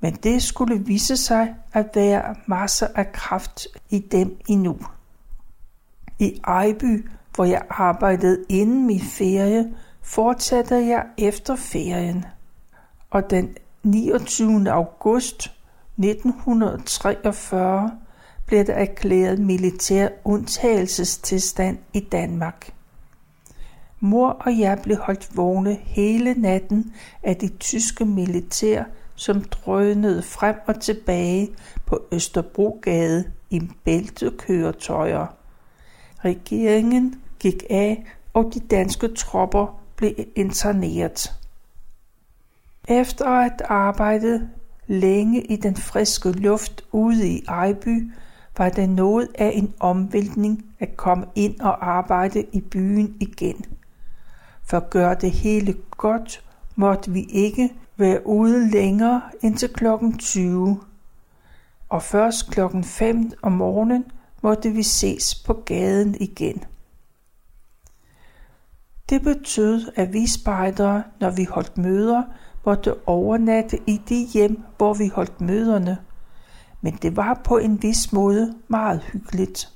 men 0.00 0.14
det 0.14 0.42
skulle 0.42 0.78
vise 0.78 1.16
sig 1.16 1.54
at 1.72 1.86
være 1.94 2.34
masser 2.46 2.86
af 2.94 3.12
kraft 3.12 3.66
i 3.90 3.98
dem 3.98 4.36
endnu. 4.48 4.78
I 6.18 6.40
Ejby, 6.44 7.10
hvor 7.34 7.44
jeg 7.44 7.62
arbejdede 7.68 8.44
inden 8.48 8.86
min 8.86 9.00
ferie, 9.00 9.74
fortsatte 10.02 10.74
jeg 10.74 11.04
efter 11.18 11.56
ferien. 11.56 12.24
Og 13.10 13.30
den 13.30 13.56
29. 13.82 14.70
august 14.70 15.50
1943 15.98 17.90
blev 18.46 18.66
der 18.66 18.74
erklæret 18.74 19.38
militær 19.38 20.08
undtagelsestilstand 20.24 21.78
i 21.92 22.00
Danmark. 22.00 22.74
Mor 24.00 24.28
og 24.28 24.58
jeg 24.58 24.80
blev 24.82 24.96
holdt 24.96 25.36
vågne 25.36 25.74
hele 25.74 26.34
natten 26.34 26.94
af 27.22 27.36
de 27.36 27.48
tyske 27.48 28.04
militær, 28.04 28.84
som 29.14 29.44
drønede 29.44 30.22
frem 30.22 30.56
og 30.66 30.80
tilbage 30.80 31.48
på 31.86 32.00
Østerbrogade 32.12 33.24
i 33.50 33.60
bæltekøretøjer. 33.84 35.26
Regeringen 36.24 37.22
gik 37.38 37.64
af, 37.70 38.04
og 38.34 38.50
de 38.54 38.60
danske 38.60 39.08
tropper 39.08 39.80
blev 39.96 40.14
interneret. 40.36 41.34
Efter 42.88 43.26
at 43.26 43.62
arbejde 43.64 44.48
længe 44.86 45.42
i 45.42 45.56
den 45.56 45.76
friske 45.76 46.32
luft 46.32 46.82
ude 46.92 47.28
i 47.28 47.44
Ejby, 47.48 48.12
var 48.58 48.68
det 48.68 48.88
noget 48.88 49.28
af 49.34 49.52
en 49.54 49.74
omvæltning 49.80 50.64
at 50.78 50.96
komme 50.96 51.26
ind 51.34 51.60
og 51.60 51.90
arbejde 51.90 52.44
i 52.52 52.60
byen 52.60 53.16
igen. 53.20 53.64
For 54.64 54.76
at 54.76 54.90
gøre 54.90 55.14
det 55.14 55.30
hele 55.30 55.74
godt, 55.90 56.44
måtte 56.76 57.12
vi 57.12 57.22
ikke 57.22 57.72
være 57.96 58.26
ude 58.26 58.70
længere 58.70 59.22
end 59.42 59.56
til 59.56 59.68
klokken 59.68 60.18
20. 60.18 60.80
Og 61.88 62.02
først 62.02 62.50
klokken 62.50 62.84
5 62.84 63.32
om 63.42 63.52
morgenen 63.52 64.04
måtte 64.42 64.70
vi 64.70 64.82
ses 64.82 65.34
på 65.34 65.62
gaden 65.66 66.16
igen. 66.20 66.64
Det 69.08 69.22
betød, 69.22 69.92
at 69.96 70.12
vi 70.12 70.26
spejdere, 70.26 71.02
når 71.20 71.30
vi 71.30 71.44
holdt 71.44 71.78
møder, 71.78 72.22
måtte 72.66 73.08
overnatte 73.08 73.78
i 73.86 74.00
de 74.08 74.26
hjem, 74.26 74.62
hvor 74.76 74.94
vi 74.94 75.08
holdt 75.08 75.40
møderne– 75.40 75.98
men 76.80 76.96
det 77.02 77.16
var 77.16 77.40
på 77.44 77.58
en 77.58 77.82
vis 77.82 78.12
måde 78.12 78.54
meget 78.68 79.00
hyggeligt. 79.00 79.68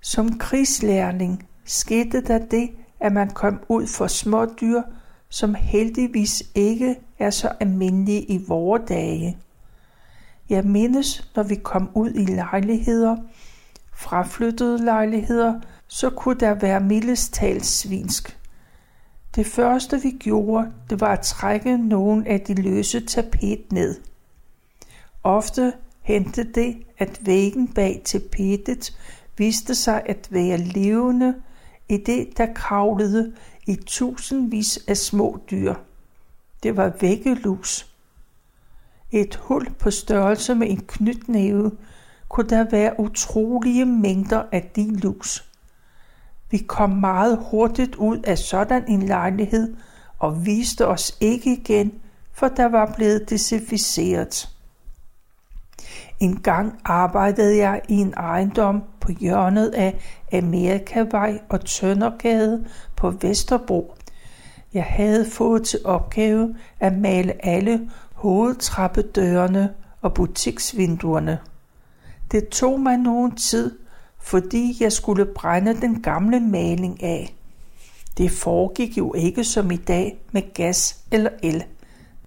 Som 0.00 0.38
krigslærling 0.38 1.48
skete 1.64 2.20
der 2.20 2.38
det, 2.38 2.70
at 3.00 3.12
man 3.12 3.30
kom 3.30 3.60
ud 3.68 3.86
for 3.86 4.06
små 4.06 4.46
dyr, 4.60 4.82
som 5.28 5.54
heldigvis 5.54 6.42
ikke 6.54 6.96
er 7.18 7.30
så 7.30 7.52
almindelige 7.60 8.22
i 8.22 8.44
vore 8.48 8.80
dage. 8.88 9.38
Jeg 10.48 10.64
mindes, 10.64 11.30
når 11.36 11.42
vi 11.42 11.54
kom 11.54 11.90
ud 11.94 12.10
i 12.10 12.24
lejligheder, 12.24 13.16
fraflyttede 13.94 14.84
lejligheder, 14.84 15.60
så 15.86 16.10
kunne 16.10 16.40
der 16.40 16.54
være 16.54 16.80
mildest 16.80 17.34
talt 17.34 17.66
svinsk. 17.66 18.38
Det 19.34 19.46
første 19.46 20.00
vi 20.02 20.10
gjorde, 20.10 20.72
det 20.90 21.00
var 21.00 21.12
at 21.12 21.20
trække 21.20 21.78
nogle 21.78 22.28
af 22.28 22.40
de 22.40 22.54
løse 22.54 23.06
tapet 23.06 23.72
ned. 23.72 24.00
Ofte 25.22 25.72
hentede 26.02 26.52
det, 26.52 26.76
at 26.98 27.20
væggen 27.26 27.68
bag 27.68 28.02
tapetet 28.04 28.96
viste 29.38 29.74
sig 29.74 30.02
at 30.06 30.28
være 30.30 30.58
levende, 30.58 31.34
i 31.88 31.96
det 31.96 32.38
der 32.38 32.46
kravlede 32.54 33.32
i 33.66 33.76
tusindvis 33.86 34.78
af 34.88 34.96
små 34.96 35.40
dyr. 35.50 35.74
Det 36.62 36.76
var 36.76 36.92
væggelus. 37.00 37.95
Et 39.10 39.36
hul 39.36 39.74
på 39.78 39.90
størrelse 39.90 40.54
med 40.54 40.70
en 40.70 40.80
knytnæve 40.80 41.72
kunne 42.28 42.48
der 42.48 42.66
være 42.70 43.00
utrolige 43.00 43.84
mængder 43.84 44.42
af 44.52 44.70
de 44.76 44.96
lus. 44.96 45.44
Vi 46.50 46.58
kom 46.58 46.90
meget 46.90 47.38
hurtigt 47.50 47.94
ud 47.94 48.18
af 48.18 48.38
sådan 48.38 48.84
en 48.88 49.02
lejlighed 49.02 49.76
og 50.18 50.46
viste 50.46 50.86
os 50.86 51.16
ikke 51.20 51.52
igen, 51.52 51.92
for 52.32 52.48
der 52.48 52.66
var 52.66 52.92
blevet 52.96 53.30
desinficeret. 53.30 54.48
En 56.20 56.40
gang 56.40 56.80
arbejdede 56.84 57.56
jeg 57.56 57.80
i 57.88 57.94
en 57.94 58.14
ejendom 58.16 58.82
på 59.00 59.12
hjørnet 59.20 59.68
af 59.68 59.98
Amerikavej 60.32 61.40
og 61.48 61.64
Tøndergade 61.64 62.66
på 62.96 63.10
Vesterbro. 63.10 63.94
Jeg 64.74 64.84
havde 64.84 65.26
fået 65.30 65.64
til 65.64 65.78
opgave 65.84 66.56
at 66.80 66.98
male 66.98 67.46
alle 67.46 67.90
hovedtrappedørene 68.16 69.74
og 70.02 70.14
butiksvinduerne. 70.14 71.38
Det 72.30 72.48
tog 72.48 72.80
mig 72.80 72.96
nogen 72.96 73.36
tid, 73.36 73.78
fordi 74.18 74.76
jeg 74.80 74.92
skulle 74.92 75.24
brænde 75.24 75.80
den 75.80 76.02
gamle 76.02 76.40
maling 76.40 77.02
af. 77.02 77.36
Det 78.18 78.30
foregik 78.30 78.98
jo 78.98 79.14
ikke 79.14 79.44
som 79.44 79.70
i 79.70 79.76
dag 79.76 80.18
med 80.32 80.54
gas 80.54 81.04
eller 81.10 81.30
el. 81.42 81.64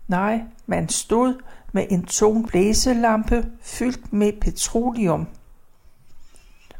Nej, 0.08 0.42
man 0.66 0.90
stod 0.90 1.34
med 1.72 1.86
en 1.90 2.06
tung 2.06 2.48
blæselampe 2.48 3.46
fyldt 3.62 4.14
med 4.14 4.34
petroleum. 4.42 5.28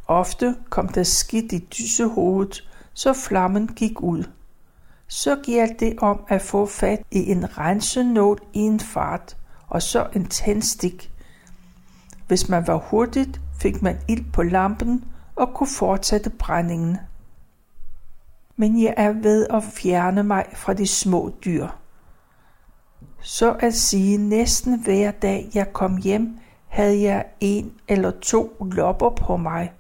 Ofte 0.08 0.56
kom 0.70 0.88
der 0.88 1.04
skidt 1.04 1.54
i 1.54 1.58
dyssehovedet, 1.58 2.70
så 2.94 3.14
flammen 3.14 3.68
gik 3.68 4.02
ud. 4.02 4.24
Så 5.12 5.36
gjaldt 5.44 5.80
det 5.80 6.00
om 6.00 6.24
at 6.28 6.42
få 6.42 6.66
fat 6.66 7.02
i 7.12 7.32
en 7.32 7.58
rensenål 7.58 8.40
i 8.54 8.60
en 8.60 8.80
fart, 8.80 9.38
og 9.68 9.82
så 9.82 10.08
en 10.16 10.26
tændstik. 10.26 11.12
Hvis 12.28 12.50
man 12.50 12.68
var 12.68 12.76
hurtigt, 12.76 13.42
fik 13.62 13.82
man 13.82 13.98
ild 14.08 14.32
på 14.34 14.44
lampen 14.44 15.04
og 15.36 15.54
kunne 15.54 15.70
fortsætte 15.78 16.30
brændingen. 16.30 16.98
Men 18.56 18.84
jeg 18.84 18.94
er 18.98 19.12
ved 19.12 19.48
at 19.50 19.64
fjerne 19.64 20.24
mig 20.24 20.46
fra 20.54 20.74
de 20.74 20.88
små 20.88 21.32
dyr. 21.46 21.68
Så 23.22 23.52
at 23.60 23.74
sige 23.74 24.18
næsten 24.18 24.84
hver 24.84 25.12
dag 25.12 25.50
jeg 25.54 25.74
kom 25.74 25.98
hjem, 25.98 26.40
havde 26.68 27.02
jeg 27.02 27.26
en 27.40 27.74
eller 27.88 28.12
to 28.22 28.66
lopper 28.72 29.10
på 29.10 29.38
mig. 29.38 29.74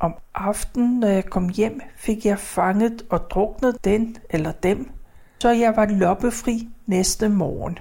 Om 0.00 0.14
aftenen, 0.34 1.00
når 1.00 1.08
jeg 1.08 1.24
kom 1.24 1.48
hjem, 1.48 1.80
fik 1.96 2.26
jeg 2.26 2.38
fanget 2.38 3.02
og 3.10 3.30
druknet 3.30 3.84
den 3.84 4.16
eller 4.30 4.52
dem, 4.52 4.90
så 5.40 5.48
jeg 5.50 5.76
var 5.76 5.86
loppefri 5.86 6.68
næste 6.86 7.28
morgen. 7.28 7.78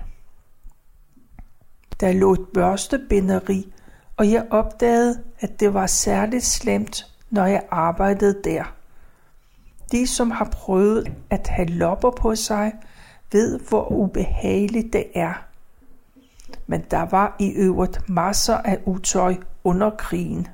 Der 2.00 2.12
lå 2.12 2.34
et 2.34 2.46
børstebinderi, 2.54 3.74
og 4.18 4.32
jeg 4.32 4.48
opdagede, 4.50 5.24
at 5.40 5.60
det 5.60 5.74
var 5.74 5.88
særligt 5.88 6.46
slemt, 6.46 7.06
når 7.30 7.46
jeg 7.46 7.64
arbejdede 7.72 8.42
der. 8.44 8.76
De, 9.92 10.08
som 10.08 10.32
har 10.32 10.50
prøvet 10.52 11.12
at 11.30 11.48
have 11.48 11.68
lopper 11.68 12.12
på 12.12 12.36
sig, 12.36 12.74
ved, 13.32 13.60
hvor 13.60 13.92
ubehageligt 13.92 14.94
det 14.94 15.06
er. 15.16 15.46
Men 16.68 16.84
der 16.92 17.02
var 17.02 17.36
i 17.40 17.50
øvrigt 17.50 18.10
masser 18.10 18.58
af 18.58 18.80
utøj 18.86 19.36
under 19.64 19.90
krigen. 19.90 20.48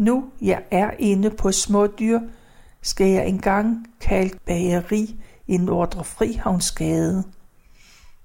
Nu 0.00 0.24
jeg 0.40 0.62
er 0.70 0.90
inde 0.98 1.30
på 1.30 1.52
smådyr, 1.52 2.20
skal 2.82 3.06
jeg 3.06 3.26
engang 3.26 3.86
kalde 4.00 4.38
bageri 4.46 5.20
i 5.48 5.56
Nordre 5.56 6.04
Frihavnsgade. 6.04 7.24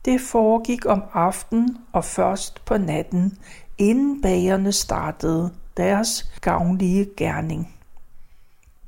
Det 0.05 0.21
foregik 0.21 0.85
om 0.85 1.03
aftenen 1.13 1.77
og 1.91 2.05
først 2.05 2.65
på 2.65 2.77
natten, 2.77 3.37
inden 3.77 4.21
bagerne 4.21 4.71
startede 4.71 5.51
deres 5.77 6.23
gavnlige 6.41 7.07
gerning. 7.17 7.73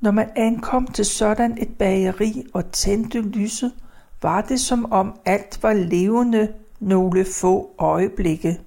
Når 0.02 0.12
man 0.12 0.30
ankom 0.36 0.88
til 0.88 1.06
sådan 1.06 1.58
et 1.62 1.78
bageri 1.78 2.44
og 2.54 2.72
tændte 2.72 3.22
lyset, 3.22 3.72
var 4.22 4.42
det 4.42 4.60
som 4.60 4.92
om 4.92 5.20
alt 5.26 5.64
var 5.64 5.74
levende 5.74 6.54
nogle 6.80 7.26
få 7.42 7.76
øjeblikke. 7.78 8.60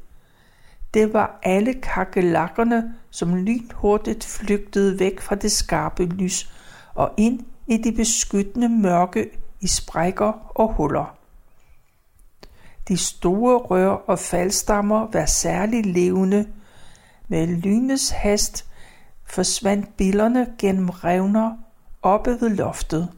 Det 0.94 1.12
var 1.12 1.38
alle 1.42 1.74
kakelakkerne, 1.74 2.94
som 3.11 3.35
lynhurtigt 3.35 4.24
flygtede 4.24 4.98
væk 4.98 5.20
fra 5.20 5.35
det 5.35 5.53
skarpe 5.53 6.05
lys 6.05 6.53
og 6.94 7.11
ind 7.16 7.40
i 7.66 7.76
det 7.76 7.94
beskyttende 7.94 8.68
mørke 8.68 9.31
i 9.61 9.66
sprækker 9.66 10.53
og 10.55 10.72
huller. 10.72 11.16
De 12.88 12.96
store 12.96 13.59
rør 13.59 13.88
og 13.88 14.18
faldstammer 14.18 15.09
var 15.12 15.26
særligt 15.26 15.87
levende. 15.87 16.46
Med 17.29 17.46
lynets 17.46 18.11
hast 18.11 18.66
forsvandt 19.26 19.96
billerne 19.96 20.46
gennem 20.59 20.88
revner 20.88 21.57
oppe 22.03 22.31
ved 22.40 22.48
loftet. 22.48 23.09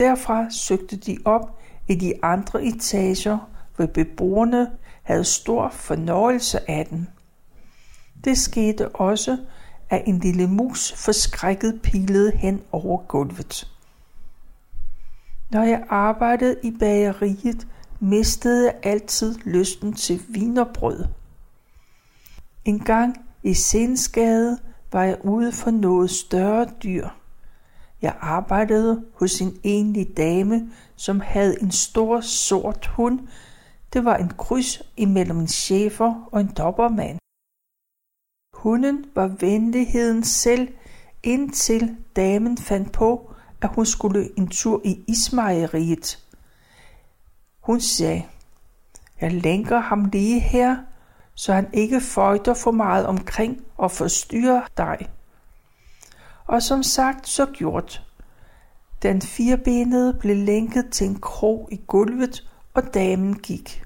Derfra 0.00 0.50
søgte 0.50 0.96
de 0.96 1.18
op 1.24 1.60
i 1.88 1.94
de 1.94 2.14
andre 2.22 2.64
etager, 2.64 3.38
hvor 3.76 3.86
beboerne 3.86 4.70
havde 5.08 5.24
stor 5.24 5.68
fornøjelse 5.68 6.70
af 6.70 6.86
den. 6.86 7.08
Det 8.24 8.38
skete 8.38 8.88
også, 8.88 9.38
at 9.90 10.02
en 10.06 10.18
lille 10.18 10.46
mus 10.46 10.92
forskrækket 10.92 11.80
pilede 11.82 12.32
hen 12.36 12.62
over 12.72 12.98
gulvet. 13.02 13.72
Når 15.50 15.62
jeg 15.62 15.84
arbejdede 15.88 16.56
i 16.62 16.70
bageriet, 16.80 17.66
mistede 18.00 18.64
jeg 18.64 18.74
altid 18.82 19.34
lysten 19.44 19.92
til 19.92 20.22
vinerbrød. 20.28 21.04
En 22.64 22.80
gang 22.80 23.16
i 23.42 23.54
Sensgade 23.54 24.58
var 24.92 25.04
jeg 25.04 25.16
ude 25.24 25.52
for 25.52 25.70
noget 25.70 26.10
større 26.10 26.66
dyr. 26.82 27.08
Jeg 28.02 28.16
arbejdede 28.20 29.04
hos 29.14 29.40
en 29.40 29.56
enlig 29.62 30.16
dame, 30.16 30.70
som 30.96 31.20
havde 31.20 31.62
en 31.62 31.70
stor 31.70 32.20
sort 32.20 32.86
hund. 32.86 33.20
Det 33.92 34.04
var 34.04 34.16
en 34.16 34.28
kryds 34.28 34.82
imellem 34.96 35.38
en 35.38 35.48
chefer 35.48 36.28
og 36.32 36.40
en 36.40 36.52
dobbermand. 36.58 37.18
Hunden 38.54 39.04
var 39.14 39.26
venligheden 39.26 40.24
selv, 40.24 40.68
indtil 41.22 41.96
damen 42.16 42.58
fandt 42.58 42.92
på, 42.92 43.34
at 43.62 43.74
hun 43.74 43.86
skulle 43.86 44.38
en 44.38 44.48
tur 44.48 44.80
i 44.84 45.04
ismejeriet. 45.08 46.24
Hun 47.60 47.80
sagde, 47.80 48.24
jeg 49.20 49.32
lænker 49.32 49.78
ham 49.78 50.04
lige 50.04 50.40
her, 50.40 50.76
så 51.34 51.52
han 51.52 51.68
ikke 51.72 52.00
føjter 52.00 52.54
for 52.54 52.70
meget 52.70 53.06
omkring 53.06 53.64
og 53.76 53.90
forstyrrer 53.90 54.62
dig. 54.76 55.10
Og 56.46 56.62
som 56.62 56.82
sagt, 56.82 57.28
så 57.28 57.46
gjort. 57.46 58.02
Den 59.02 59.22
firebenede 59.22 60.14
blev 60.20 60.36
lænket 60.36 60.90
til 60.92 61.06
en 61.06 61.20
krog 61.20 61.68
i 61.72 61.76
gulvet, 61.86 62.50
og 62.78 62.94
damen 62.94 63.34
gik. 63.34 63.84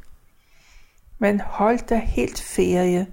Men 1.18 1.40
holdt 1.40 1.88
der 1.88 1.96
helt 1.96 2.40
ferie. 2.40 3.07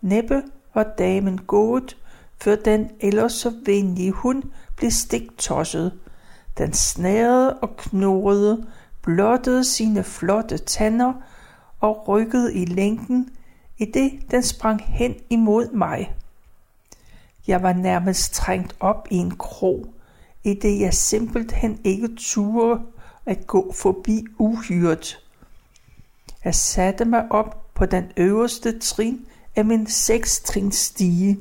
Næppe 0.00 0.42
var 0.74 0.94
damen 0.98 1.38
gået, 1.38 1.96
før 2.42 2.56
den 2.56 2.90
ellers 3.00 3.32
så 3.32 3.52
venlige 3.66 4.12
hund 4.12 4.42
blev 4.76 4.90
stiktosset. 4.90 5.92
Den 6.58 6.72
snærede 6.72 7.58
og 7.58 7.76
knurrede, 7.76 8.66
blottede 9.02 9.64
sine 9.64 10.04
flotte 10.04 10.58
tænder 10.58 11.12
og 11.80 12.08
rykkede 12.08 12.54
i 12.54 12.64
længden, 12.64 13.28
i 13.78 13.84
det 13.84 14.12
den 14.30 14.42
sprang 14.42 14.82
hen 14.84 15.14
imod 15.30 15.72
mig. 15.72 16.14
Jeg 17.46 17.62
var 17.62 17.72
nærmest 17.72 18.34
trængt 18.34 18.76
op 18.80 19.08
i 19.10 19.16
en 19.16 19.36
krog, 19.36 19.86
i 20.44 20.54
det 20.54 20.80
jeg 20.80 20.94
simpelthen 20.94 21.80
ikke 21.84 22.08
turde 22.16 22.80
at 23.26 23.46
gå 23.46 23.72
forbi 23.72 24.24
uhyret. 24.38 25.23
Jeg 26.44 26.54
satte 26.54 27.04
mig 27.04 27.32
op 27.32 27.74
på 27.74 27.86
den 27.86 28.12
øverste 28.16 28.78
trin 28.78 29.26
af 29.56 29.64
min 29.64 29.86
sekstrins 29.86 30.76
stige, 30.76 31.40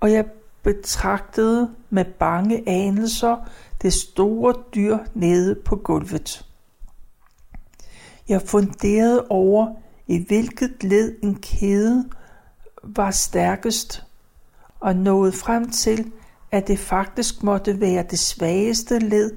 og 0.00 0.12
jeg 0.12 0.24
betragtede 0.62 1.70
med 1.90 2.04
bange 2.04 2.68
anelser 2.68 3.36
det 3.82 3.92
store 3.92 4.54
dyr 4.74 4.98
nede 5.14 5.54
på 5.54 5.76
gulvet. 5.76 6.46
Jeg 8.28 8.42
funderede 8.42 9.26
over, 9.28 9.74
i 10.06 10.24
hvilket 10.26 10.84
led 10.84 11.16
en 11.22 11.34
kæde 11.34 12.08
var 12.82 13.10
stærkest, 13.10 14.04
og 14.80 14.96
nåede 14.96 15.32
frem 15.32 15.70
til, 15.70 16.12
at 16.50 16.68
det 16.68 16.78
faktisk 16.78 17.42
måtte 17.42 17.80
være 17.80 18.04
det 18.10 18.18
svageste 18.18 18.98
led, 18.98 19.36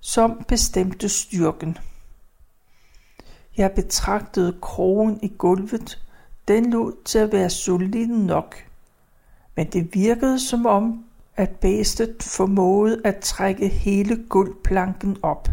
som 0.00 0.44
bestemte 0.48 1.08
styrken. 1.08 1.78
Jeg 3.56 3.72
betragtede 3.72 4.58
krogen 4.62 5.18
i 5.22 5.28
gulvet. 5.38 6.04
Den 6.48 6.70
lå 6.70 6.94
til 7.04 7.18
at 7.18 7.32
være 7.32 7.50
solid 7.50 8.06
nok. 8.06 8.56
Men 9.56 9.66
det 9.66 9.94
virkede 9.94 10.40
som 10.40 10.66
om, 10.66 11.04
at 11.36 11.50
bæstet 11.50 12.22
formåede 12.22 13.00
at 13.04 13.16
trække 13.16 13.68
hele 13.68 14.24
gulvplanken 14.28 15.16
op. 15.22 15.48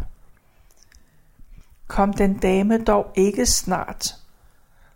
Kom 1.87 2.13
den 2.13 2.37
dame 2.37 2.77
dog 2.77 3.11
ikke 3.15 3.45
snart. 3.45 4.15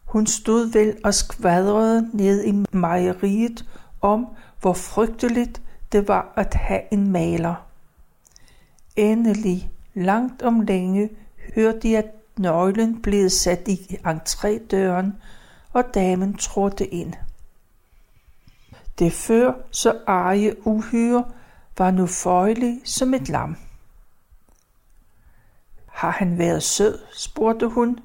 Hun 0.05 0.27
stod 0.27 0.71
vel 0.71 0.97
og 1.03 1.13
skvadrede 1.13 2.09
ned 2.13 2.43
i 2.43 2.65
mejeriet 2.71 3.65
om, 4.01 4.27
hvor 4.61 4.73
frygteligt 4.73 5.61
det 5.91 6.07
var 6.07 6.33
at 6.35 6.53
have 6.53 6.81
en 6.91 7.11
maler. 7.11 7.55
Endelig, 8.95 9.71
langt 9.93 10.41
om 10.41 10.61
længe, 10.61 11.09
hørte 11.55 11.91
jeg, 11.91 12.03
nøglen 12.41 13.01
blev 13.01 13.29
sat 13.29 13.67
i 13.67 13.97
entrédøren, 14.05 15.07
og 15.73 15.83
damen 15.93 16.37
trådte 16.37 16.87
ind. 16.87 17.13
Det 18.99 19.13
før 19.13 19.53
så 19.71 19.99
arge 20.07 20.67
uhyre 20.67 21.25
var 21.77 21.91
nu 21.91 22.07
føjelig 22.07 22.81
som 22.85 23.13
et 23.13 23.29
lam. 23.29 23.57
Har 25.87 26.11
han 26.11 26.37
været 26.37 26.63
sød, 26.63 26.99
spurgte 27.13 27.67
hun, 27.67 27.99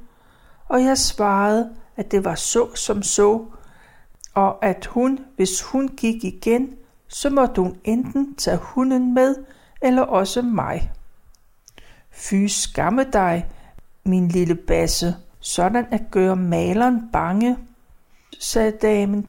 og 0.68 0.82
jeg 0.82 0.98
svarede, 0.98 1.76
at 1.96 2.10
det 2.10 2.24
var 2.24 2.34
så 2.34 2.74
som 2.74 3.02
så, 3.02 3.44
og 4.34 4.64
at 4.64 4.86
hun, 4.86 5.18
hvis 5.36 5.62
hun 5.62 5.88
gik 5.88 6.24
igen, 6.24 6.74
så 7.08 7.30
måtte 7.30 7.60
hun 7.60 7.80
enten 7.84 8.34
tage 8.34 8.56
hunden 8.56 9.14
med, 9.14 9.36
eller 9.82 10.02
også 10.02 10.42
mig. 10.42 10.92
Fy 12.10 12.46
skamme 12.46 13.04
dig, 13.12 13.50
min 14.06 14.28
lille 14.28 14.54
basse, 14.54 15.14
sådan 15.40 15.86
at 15.90 16.02
gøre 16.10 16.36
maleren 16.36 17.08
bange, 17.12 17.56
sagde 18.40 18.72
damen. 18.82 19.26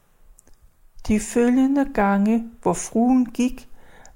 De 1.08 1.20
følgende 1.20 1.86
gange, 1.94 2.44
hvor 2.62 2.72
fruen 2.72 3.26
gik, 3.26 3.68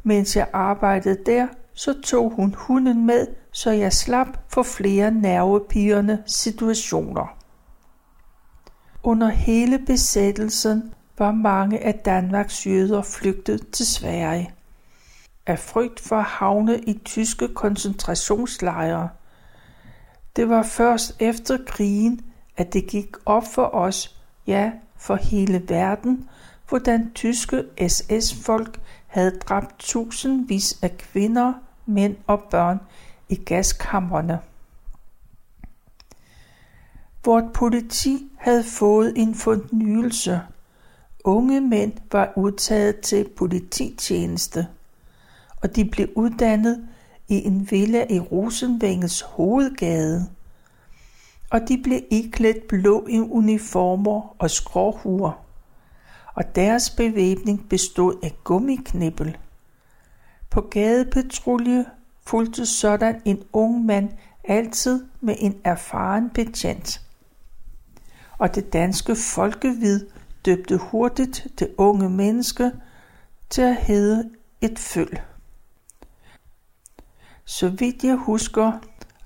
mens 0.02 0.36
jeg 0.36 0.48
arbejdede 0.52 1.18
der, 1.26 1.46
så 1.74 2.00
tog 2.00 2.30
hun 2.30 2.54
hunden 2.58 3.06
med, 3.06 3.26
så 3.52 3.70
jeg 3.70 3.92
slap 3.92 4.28
for 4.48 4.62
flere 4.62 5.10
nervepirrende 5.10 6.22
situationer. 6.26 7.36
Under 9.02 9.28
hele 9.28 9.78
besættelsen 9.78 10.94
var 11.18 11.32
mange 11.32 11.84
af 11.84 11.94
Danmarks 11.94 12.66
jøder 12.66 13.02
flygtet 13.02 13.68
til 13.72 13.86
Sverige. 13.86 14.54
Af 15.46 15.58
frygt 15.58 16.00
for 16.00 16.16
at 16.16 16.24
havne 16.24 16.80
i 16.80 16.98
tyske 17.04 17.48
koncentrationslejre. 17.48 19.08
Det 20.36 20.48
var 20.48 20.62
først 20.62 21.16
efter 21.20 21.58
krigen, 21.66 22.20
at 22.56 22.72
det 22.72 22.86
gik 22.86 23.16
op 23.26 23.44
for 23.54 23.74
os, 23.74 24.16
ja, 24.46 24.72
for 24.96 25.16
hele 25.16 25.64
verden, 25.68 26.28
hvordan 26.68 27.12
tyske 27.14 27.64
SS-folk 27.88 28.80
havde 29.06 29.30
dræbt 29.30 29.78
tusindvis 29.78 30.78
af 30.82 30.98
kvinder, 30.98 31.52
mænd 31.86 32.16
og 32.26 32.42
børn 32.50 32.80
i 33.28 33.34
gaskammerne. 33.34 34.40
Vort 37.24 37.52
politi 37.54 38.30
havde 38.38 38.64
fået 38.64 39.12
en 39.16 39.34
fornyelse. 39.34 40.40
Unge 41.24 41.60
mænd 41.60 41.92
var 42.12 42.32
udtaget 42.36 43.00
til 43.00 43.28
polititjeneste, 43.36 44.66
og 45.62 45.76
de 45.76 45.84
blev 45.84 46.08
uddannet 46.16 46.88
i 47.32 47.46
en 47.46 47.70
villa 47.70 48.06
i 48.10 48.20
Rosenvængens 48.20 49.20
hovedgade. 49.20 50.28
Og 51.50 51.60
de 51.68 51.80
blev 51.82 52.00
iklædt 52.10 52.68
blå 52.68 53.06
i 53.08 53.20
uniformer 53.20 54.36
og 54.38 54.50
skråhuer, 54.50 55.44
og 56.34 56.56
deres 56.56 56.90
bevæbning 56.90 57.68
bestod 57.68 58.14
af 58.22 58.34
gummiknibbel. 58.44 59.36
På 60.50 60.60
gadepatrulje 60.60 61.84
fulgte 62.26 62.66
sådan 62.66 63.22
en 63.24 63.42
ung 63.52 63.84
mand 63.84 64.10
altid 64.44 65.04
med 65.20 65.34
en 65.38 65.60
erfaren 65.64 66.30
betjent. 66.30 67.00
Og 68.38 68.54
det 68.54 68.72
danske 68.72 69.16
folkevid 69.16 70.06
døbte 70.44 70.76
hurtigt 70.76 71.46
det 71.58 71.68
unge 71.78 72.10
menneske 72.10 72.70
til 73.50 73.62
at 73.62 73.76
hedde 73.76 74.30
et 74.60 74.78
føl. 74.78 75.18
Så 77.44 77.68
vidt 77.68 78.04
jeg 78.04 78.16
husker, 78.16 78.72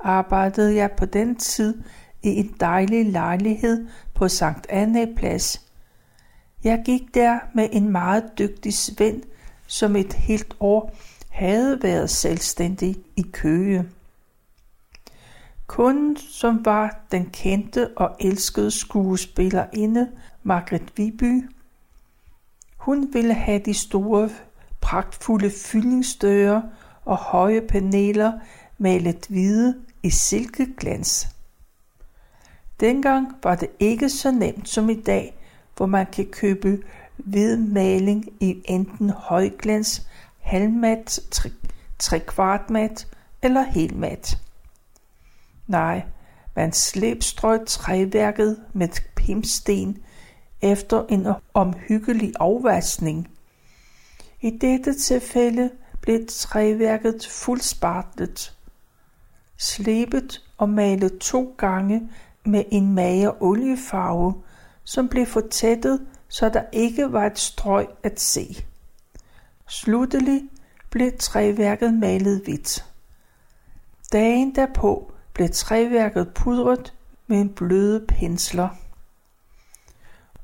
arbejdede 0.00 0.76
jeg 0.76 0.90
på 0.92 1.04
den 1.04 1.36
tid 1.36 1.82
i 2.22 2.28
en 2.28 2.56
dejlig 2.60 3.06
lejlighed 3.06 3.88
på 4.14 4.28
Sankt 4.28 4.66
Anne 4.70 5.14
Plads. 5.16 5.62
Jeg 6.64 6.82
gik 6.84 7.14
der 7.14 7.38
med 7.54 7.68
en 7.72 7.88
meget 7.88 8.24
dygtig 8.38 8.74
svend, 8.74 9.22
som 9.66 9.96
et 9.96 10.12
helt 10.12 10.56
år 10.60 10.96
havde 11.30 11.82
været 11.82 12.10
selvstændig 12.10 12.96
i 13.16 13.22
Køge. 13.32 13.88
Kunden, 15.66 16.16
som 16.16 16.64
var 16.64 17.06
den 17.10 17.30
kendte 17.30 17.88
og 17.96 18.16
elskede 18.20 18.70
skuespillerinde 18.70 20.08
Margret 20.42 20.92
Viby, 20.96 21.50
hun 22.76 23.08
ville 23.12 23.34
have 23.34 23.58
de 23.58 23.74
store, 23.74 24.30
pragtfulde 24.80 25.50
fyldingsdøre 25.50 26.62
og 27.06 27.16
høje 27.16 27.60
paneler 27.60 28.32
malet 28.78 29.26
hvide 29.28 29.74
i 30.02 30.10
silkeglans. 30.10 31.28
Dengang 32.80 33.36
var 33.42 33.54
det 33.54 33.68
ikke 33.80 34.08
så 34.08 34.30
nemt 34.30 34.68
som 34.68 34.90
i 34.90 35.00
dag, 35.00 35.36
hvor 35.76 35.86
man 35.86 36.06
kan 36.06 36.26
købe 36.26 36.82
hvid 37.16 37.56
maling 37.56 38.24
i 38.40 38.62
enten 38.64 39.10
højglans, 39.10 40.06
halvmat, 40.40 41.20
trekvartmat 41.98 43.08
eller 43.42 43.62
helmat. 43.62 44.38
Nej, 45.66 46.02
man 46.56 46.72
slæbstrøg 46.72 47.60
træværket 47.66 48.60
med 48.72 48.88
pimpsten 49.16 49.98
efter 50.62 51.04
en 51.08 51.26
omhyggelig 51.54 52.32
afvaskning. 52.40 53.28
I 54.40 54.50
dette 54.50 54.98
tilfælde 54.98 55.70
blev 56.06 56.26
træværket 56.28 57.26
fuldspartlet, 57.30 58.56
slebet 59.56 60.42
og 60.58 60.68
malet 60.68 61.18
to 61.18 61.54
gange 61.58 62.10
med 62.44 62.64
en 62.70 62.94
mager 62.94 63.42
oliefarve, 63.42 64.34
som 64.84 65.08
blev 65.08 65.26
fortættet, 65.26 66.06
så 66.28 66.48
der 66.48 66.62
ikke 66.72 67.12
var 67.12 67.26
et 67.26 67.38
strøg 67.38 67.86
at 68.02 68.20
se. 68.20 68.66
Sluttelig 69.68 70.42
blev 70.90 71.12
træværket 71.18 71.94
malet 71.94 72.40
hvidt. 72.44 72.84
Dagen 74.12 74.54
derpå 74.54 75.12
blev 75.32 75.48
træværket 75.52 76.34
pudret 76.34 76.94
med 77.26 77.40
en 77.40 77.48
bløde 77.48 78.06
pensler. 78.08 78.68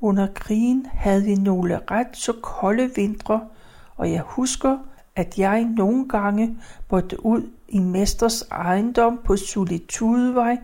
Under 0.01 0.29
krigen 0.35 0.87
havde 0.93 1.25
vi 1.25 1.35
nogle 1.35 1.81
ret 1.91 2.17
så 2.17 2.33
kolde 2.43 2.95
vintre, 2.95 3.49
og 3.97 4.13
jeg 4.13 4.21
husker, 4.21 4.79
at 5.17 5.39
jeg 5.39 5.65
nogle 5.65 6.09
gange 6.09 6.59
måtte 6.91 7.27
ud 7.27 7.51
i 7.69 7.79
mesters 7.79 8.43
ejendom 8.43 9.21
på 9.25 9.37
Solitudevej 9.37 10.57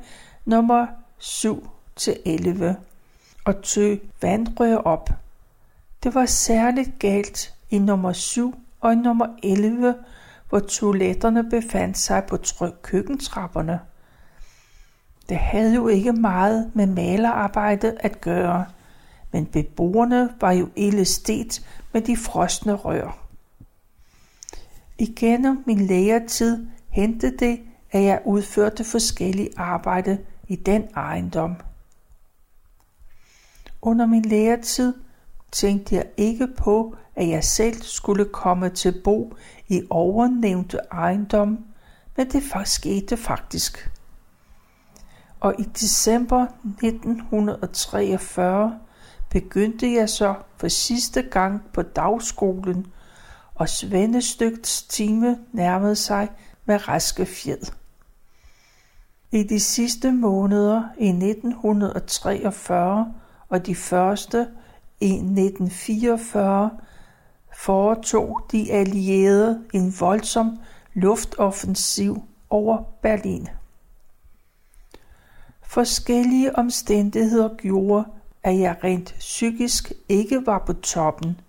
nummer 0.44 0.87
7 1.18 1.68
til 1.96 2.16
11 2.24 2.76
og 3.44 3.62
tø 3.62 3.96
vandrør 4.22 4.76
op. 4.76 5.11
Det 6.02 6.14
var 6.14 6.26
særligt 6.26 6.98
galt 6.98 7.54
i 7.70 7.78
nummer 7.78 8.12
7 8.12 8.54
og 8.80 8.92
i 8.92 8.96
nummer 8.96 9.26
11, 9.42 9.94
hvor 10.48 10.58
toiletterne 10.58 11.50
befandt 11.50 11.98
sig 11.98 12.24
på 12.24 12.38
køkkentrapperne. 12.82 13.80
Det 15.28 15.37
havde 15.37 15.74
jo 15.74 15.88
ikke 15.88 16.12
meget 16.12 16.70
med 16.74 16.87
malerarbejde 16.87 17.96
at 18.00 18.20
gøre, 18.20 18.66
men 19.32 19.46
beboerne 19.46 20.30
var 20.40 20.52
jo 20.52 20.68
ille 20.76 21.04
med 21.92 22.00
de 22.00 22.16
frosne 22.16 22.74
rør. 22.74 23.28
Igennem 24.98 25.62
min 25.66 25.87
læretid 25.87 26.66
hentede 26.88 27.38
det, 27.38 27.61
at 27.90 28.02
jeg 28.02 28.22
udførte 28.24 28.84
forskellige 28.84 29.50
arbejde 29.56 30.18
i 30.48 30.56
den 30.56 30.88
ejendom. 30.96 31.56
Under 33.82 34.06
min 34.06 34.22
læretid 34.22 34.94
tænkte 35.52 35.94
jeg 35.94 36.06
ikke 36.16 36.48
på, 36.58 36.96
at 37.16 37.28
jeg 37.28 37.44
selv 37.44 37.82
skulle 37.82 38.24
komme 38.24 38.68
til 38.68 39.00
bo 39.04 39.34
i 39.68 39.82
overnævnte 39.90 40.78
ejendom, 40.92 41.64
men 42.16 42.30
det 42.30 42.42
skete 42.64 43.16
faktisk. 43.16 43.90
Og 45.40 45.54
i 45.58 45.62
december 45.62 46.46
1943 46.82 48.78
begyndte 49.30 49.92
jeg 49.92 50.08
så 50.08 50.34
for 50.56 50.68
sidste 50.68 51.22
gang 51.22 51.62
på 51.72 51.82
dagskolen 51.82 52.87
og 53.59 53.68
Svendestygts 53.68 54.83
time 54.83 55.38
nærmede 55.53 55.97
sig 55.97 56.29
med 56.64 56.88
raske 56.88 57.27
fjed. 57.27 57.59
I 59.33 59.42
de 59.42 59.61
sidste 59.61 60.12
måneder 60.12 60.83
i 60.99 61.09
1943 61.09 63.14
og 63.49 63.66
de 63.66 63.75
første 63.75 64.49
i 65.01 65.12
1944 65.12 66.71
foretog 67.57 68.40
de 68.53 68.73
allierede 68.73 69.64
en 69.73 69.94
voldsom 70.01 70.59
luftoffensiv 70.94 72.23
over 72.51 72.83
Berlin. 73.03 73.49
Forskellige 75.62 76.57
omstændigheder 76.57 77.57
gjorde, 77.57 78.05
at 78.42 78.59
jeg 78.59 78.77
rent 78.85 79.14
psykisk 79.18 79.92
ikke 80.09 80.47
var 80.47 80.62
på 80.66 80.73
toppen. 80.73 81.40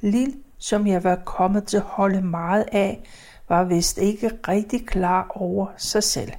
Lille, 0.00 0.34
som 0.58 0.86
jeg 0.86 1.04
var 1.04 1.16
kommet 1.24 1.64
til 1.64 1.76
at 1.76 1.82
holde 1.82 2.22
meget 2.22 2.64
af, 2.72 3.04
var 3.48 3.64
vist 3.64 3.98
ikke 3.98 4.30
rigtig 4.48 4.86
klar 4.86 5.26
over 5.30 5.66
sig 5.76 6.02
selv. 6.02 6.32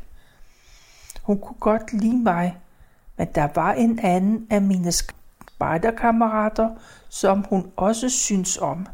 Hun 1.23 1.39
kunne 1.39 1.59
godt 1.59 1.93
lide 1.93 2.17
mig, 2.17 2.57
men 3.17 3.27
der 3.35 3.47
var 3.55 3.73
en 3.73 3.99
anden 3.99 4.47
af 4.49 4.61
mine 4.61 4.91
spejderkammerater, 4.91 6.69
som 7.09 7.45
hun 7.49 7.71
også 7.75 8.09
synes 8.09 8.57
om. 8.57 8.87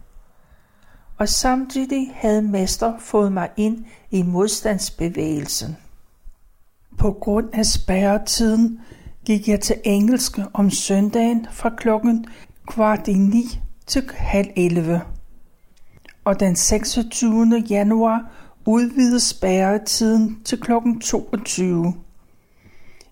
Og 1.18 1.30
samtidig 1.30 2.12
havde 2.16 2.42
mester 2.42 2.94
fået 3.00 3.32
mig 3.32 3.50
ind 3.58 3.86
i 4.12 4.22
modstandsbevægelsen. 4.22 5.78
På 6.98 7.12
grund 7.12 7.50
af 7.54 7.66
spærretiden 7.66 8.82
gik 9.26 9.48
jeg 9.48 9.60
til 9.60 9.76
engelske 9.84 10.46
om 10.54 10.70
søndagen 10.70 11.48
fra 11.52 11.70
klokken 11.70 12.26
kvart 12.68 13.08
i 13.08 13.14
ni 13.14 13.62
til 13.92 14.10
halv 14.14 14.48
11. 14.56 15.02
Og 16.26 16.40
den 16.40 16.56
26. 16.56 17.64
januar 17.70 18.32
udvides 18.66 19.24
spærretiden 19.24 20.42
til 20.46 20.60
klokken 20.60 21.00
22. 21.00 21.94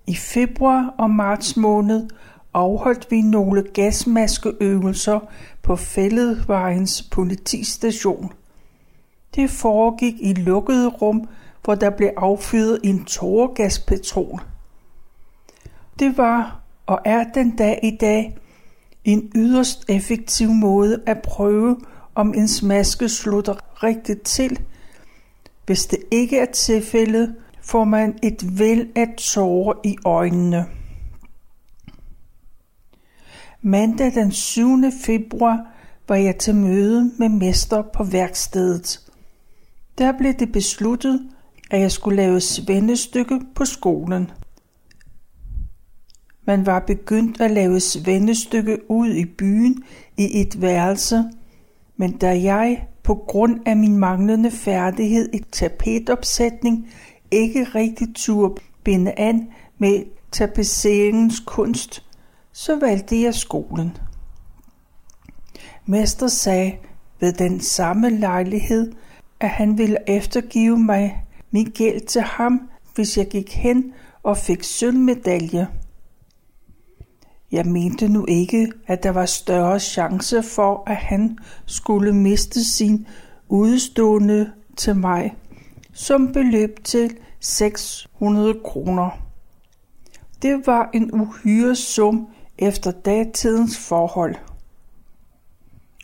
I 0.07 0.15
februar 0.15 0.93
og 0.97 1.09
marts 1.09 1.57
måned 1.57 2.09
afholdt 2.53 3.11
vi 3.11 3.21
nogle 3.21 3.63
gasmaskeøvelser 3.73 5.19
på 5.61 5.75
Fælledvejens 5.75 7.01
politistation. 7.11 8.33
Det 9.35 9.49
foregik 9.49 10.15
i 10.19 10.33
lukkede 10.33 10.87
rum, 10.87 11.27
hvor 11.63 11.75
der 11.75 11.89
blev 11.89 12.09
affyret 12.17 12.79
en 12.83 13.05
tåregaspatron. 13.05 14.39
Det 15.99 16.17
var 16.17 16.61
og 16.85 16.99
er 17.05 17.23
den 17.33 17.55
dag 17.55 17.79
i 17.83 17.97
dag 18.01 18.37
en 19.03 19.31
yderst 19.35 19.85
effektiv 19.89 20.49
måde 20.49 21.01
at 21.05 21.21
prøve, 21.21 21.77
om 22.15 22.33
en 22.33 22.49
maske 22.63 23.09
slutter 23.09 23.83
rigtigt 23.83 24.23
til. 24.23 24.59
Hvis 25.65 25.85
det 25.85 25.99
ikke 26.11 26.39
er 26.39 26.45
tilfældet, 26.45 27.35
får 27.61 27.83
man 27.83 28.19
et 28.23 28.59
væld 28.59 28.87
af 28.95 29.13
tårer 29.17 29.73
i 29.83 29.97
øjnene. 30.05 30.65
Mandag 33.61 34.13
den 34.13 34.31
7. 34.31 34.67
februar 35.05 35.65
var 36.07 36.15
jeg 36.15 36.37
til 36.37 36.55
møde 36.55 37.11
med 37.17 37.29
mester 37.29 37.81
på 37.81 38.03
værkstedet. 38.03 38.99
Der 39.97 40.17
blev 40.17 40.33
det 40.33 40.51
besluttet, 40.51 41.29
at 41.71 41.81
jeg 41.81 41.91
skulle 41.91 42.15
lave 42.15 42.41
svendestykke 42.41 43.41
på 43.55 43.65
skolen. 43.65 44.31
Man 46.49 46.65
var 46.65 46.79
begyndt 46.79 47.41
at 47.41 47.51
lave 47.51 47.79
svendestykke 47.79 48.91
ud 48.91 49.09
i 49.09 49.25
byen 49.25 49.83
i 50.17 50.41
et 50.41 50.61
værelse, 50.61 51.23
men 51.97 52.17
da 52.17 52.41
jeg 52.41 52.87
på 53.03 53.15
grund 53.15 53.59
af 53.65 53.77
min 53.77 53.97
manglende 53.97 54.51
færdighed 54.51 55.29
i 55.33 55.39
tapetopsætning 55.51 56.89
ikke 57.31 57.63
rigtig 57.63 58.07
turde 58.15 58.61
binde 58.83 59.11
an 59.17 59.47
med 59.77 60.03
tapetseringens 60.31 61.39
kunst, 61.45 62.05
så 62.51 62.79
valgte 62.79 63.21
jeg 63.21 63.33
skolen. 63.33 63.97
Mester 65.85 66.27
sagde 66.27 66.75
ved 67.19 67.33
den 67.33 67.59
samme 67.59 68.09
lejlighed, 68.09 68.91
at 69.39 69.49
han 69.49 69.77
ville 69.77 69.97
eftergive 70.07 70.77
mig 70.77 71.25
min 71.51 71.65
gæld 71.65 72.01
til 72.01 72.21
ham, 72.21 72.69
hvis 72.95 73.17
jeg 73.17 73.27
gik 73.27 73.53
hen 73.53 73.93
og 74.23 74.37
fik 74.37 74.63
sølvmedalje. 74.63 75.67
Jeg 77.51 77.65
mente 77.65 78.07
nu 78.07 78.25
ikke, 78.27 78.71
at 78.87 79.03
der 79.03 79.09
var 79.09 79.25
større 79.25 79.79
chance 79.79 80.43
for, 80.43 80.83
at 80.87 80.95
han 80.95 81.37
skulle 81.65 82.13
miste 82.13 82.63
sin 82.63 83.07
udstående 83.47 84.51
til 84.77 84.95
mig, 84.95 85.35
som 85.93 86.33
beløb 86.33 86.83
til 86.83 87.17
600 87.39 88.59
kroner. 88.63 89.09
Det 90.41 90.67
var 90.67 90.89
en 90.93 91.13
uhyre 91.13 91.75
sum 91.75 92.27
efter 92.57 92.91
datidens 92.91 93.77
forhold. 93.77 94.35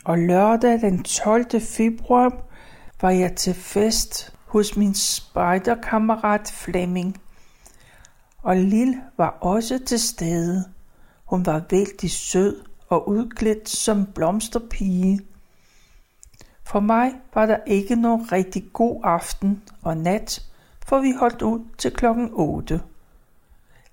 Og 0.06 0.18
lørdag 0.18 0.82
den 0.82 1.04
12. 1.04 1.62
februar 1.62 2.46
var 3.02 3.10
jeg 3.10 3.36
til 3.36 3.54
fest 3.54 4.34
hos 4.46 4.78
min 4.78 4.94
spejderkammerat 4.94 6.52
Flemming. 6.54 7.18
Og 8.38 8.56
Lil 8.56 8.96
var 9.18 9.30
også 9.42 9.80
til 9.86 10.00
stede. 10.00 10.66
Hun 11.26 11.46
var 11.46 11.64
vældig 11.70 12.12
sød 12.12 12.62
og 12.90 13.10
udklædt 13.10 13.70
som 13.70 14.06
blomsterpige. 14.06 15.20
For 16.64 16.80
mig 16.80 17.12
var 17.34 17.46
der 17.46 17.58
ikke 17.68 17.96
nogen 17.96 18.32
rigtig 18.32 18.66
god 18.74 19.02
aften 19.04 19.64
og 19.82 19.98
nat, 19.98 20.46
for 20.88 21.00
vi 21.00 21.12
holdt 21.20 21.42
ud 21.42 21.60
til 21.78 21.92
klokken 21.92 22.30
8. 22.34 22.82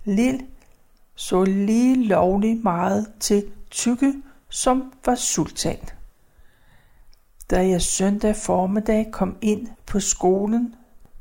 Lil 0.05 0.47
så 1.15 1.45
lige 1.45 2.05
lovlig 2.05 2.57
meget 2.63 3.13
til 3.21 3.53
Tykke, 3.71 4.15
som 4.49 4.93
var 5.05 5.15
sultan. 5.15 5.79
Da 7.51 7.69
jeg 7.69 7.83
søndag 7.83 8.37
formiddag 8.37 9.09
kom 9.13 9.37
ind 9.41 9.69
på 9.87 10.01
skolen, 10.01 10.75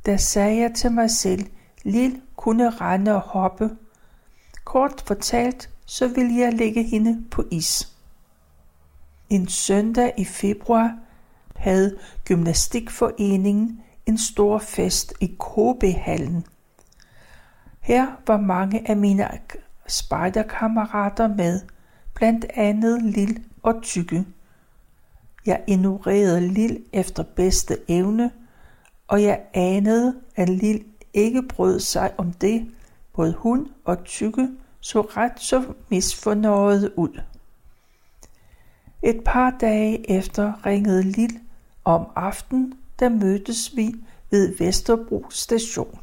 der 0.06 0.16
sagde 0.16 0.60
jeg 0.60 0.74
til 0.74 0.92
mig 0.92 1.10
selv, 1.10 1.46
Lil 1.82 2.20
kunne 2.36 2.70
rende 2.70 3.14
og 3.14 3.20
hoppe. 3.20 3.70
Kort 4.64 5.02
fortalt, 5.06 5.71
så 5.92 6.08
ville 6.08 6.36
jeg 6.36 6.52
lægge 6.52 6.82
hende 6.82 7.24
på 7.30 7.44
is. 7.50 7.96
En 9.30 9.48
søndag 9.48 10.14
i 10.18 10.24
februar 10.24 10.98
havde 11.56 11.98
Gymnastikforeningen 12.24 13.80
en 14.06 14.18
stor 14.18 14.58
fest 14.58 15.14
i 15.20 15.26
KB-hallen. 15.26 16.46
Her 17.80 18.06
var 18.26 18.36
mange 18.36 18.90
af 18.90 18.96
mine 18.96 19.28
spejderkammerater 19.86 21.28
med, 21.28 21.60
blandt 22.14 22.46
andet 22.54 23.02
Lil 23.02 23.44
og 23.62 23.82
Tykke. 23.82 24.24
Jeg 25.46 25.62
ignorerede 25.66 26.48
Lil 26.48 26.84
efter 26.92 27.22
bedste 27.22 27.78
evne, 27.88 28.30
og 29.08 29.22
jeg 29.22 29.40
anede, 29.54 30.14
at 30.36 30.48
Lil 30.48 30.84
ikke 31.14 31.42
brød 31.42 31.80
sig 31.80 32.12
om 32.18 32.32
det. 32.32 32.70
Både 33.12 33.32
hun 33.32 33.68
og 33.84 34.04
Tykke 34.04 34.48
så 34.82 35.00
ret 35.00 35.40
så 35.40 35.64
misfornøjet 35.88 36.92
ud. 36.96 37.20
Et 39.02 39.20
par 39.24 39.56
dage 39.60 40.10
efter 40.10 40.66
ringede 40.66 41.02
Lil 41.02 41.38
om 41.84 42.06
aftenen, 42.16 42.74
der 42.98 43.08
mødtes 43.08 43.76
vi 43.76 43.94
ved 44.30 44.56
Vesterbro 44.58 45.26
station. 45.30 45.98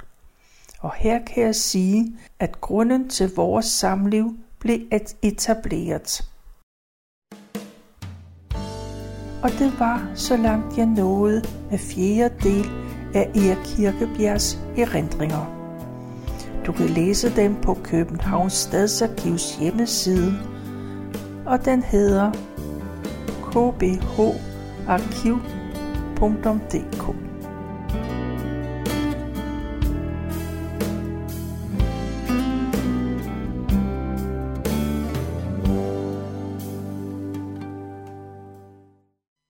Og 0.79 0.93
her 0.93 1.25
kan 1.25 1.43
jeg 1.43 1.55
sige, 1.55 2.17
at 2.39 2.61
grunden 2.61 3.09
til 3.09 3.35
vores 3.35 3.65
samliv 3.65 4.37
blev 4.59 4.79
etableret. 5.21 6.29
Og 9.43 9.49
det 9.49 9.79
var 9.79 10.11
så 10.15 10.37
langt 10.37 10.77
jeg 10.77 10.85
nåede 10.85 11.43
med 11.69 11.77
fjerde 11.79 12.35
del 12.43 12.65
af 13.13 13.31
Erik 13.35 13.57
Kirkebjergs 13.65 14.59
erindringer. 14.77 15.58
Du 16.69 16.73
kan 16.73 16.89
læse 16.89 17.35
dem 17.35 17.55
på 17.61 17.77
Københavns 17.83 18.53
Stadsarkivs 18.53 19.55
hjemmeside, 19.55 20.33
og 21.45 21.65
den 21.65 21.83
hedder 21.83 22.31
kbharkiv.dk. 23.51 24.09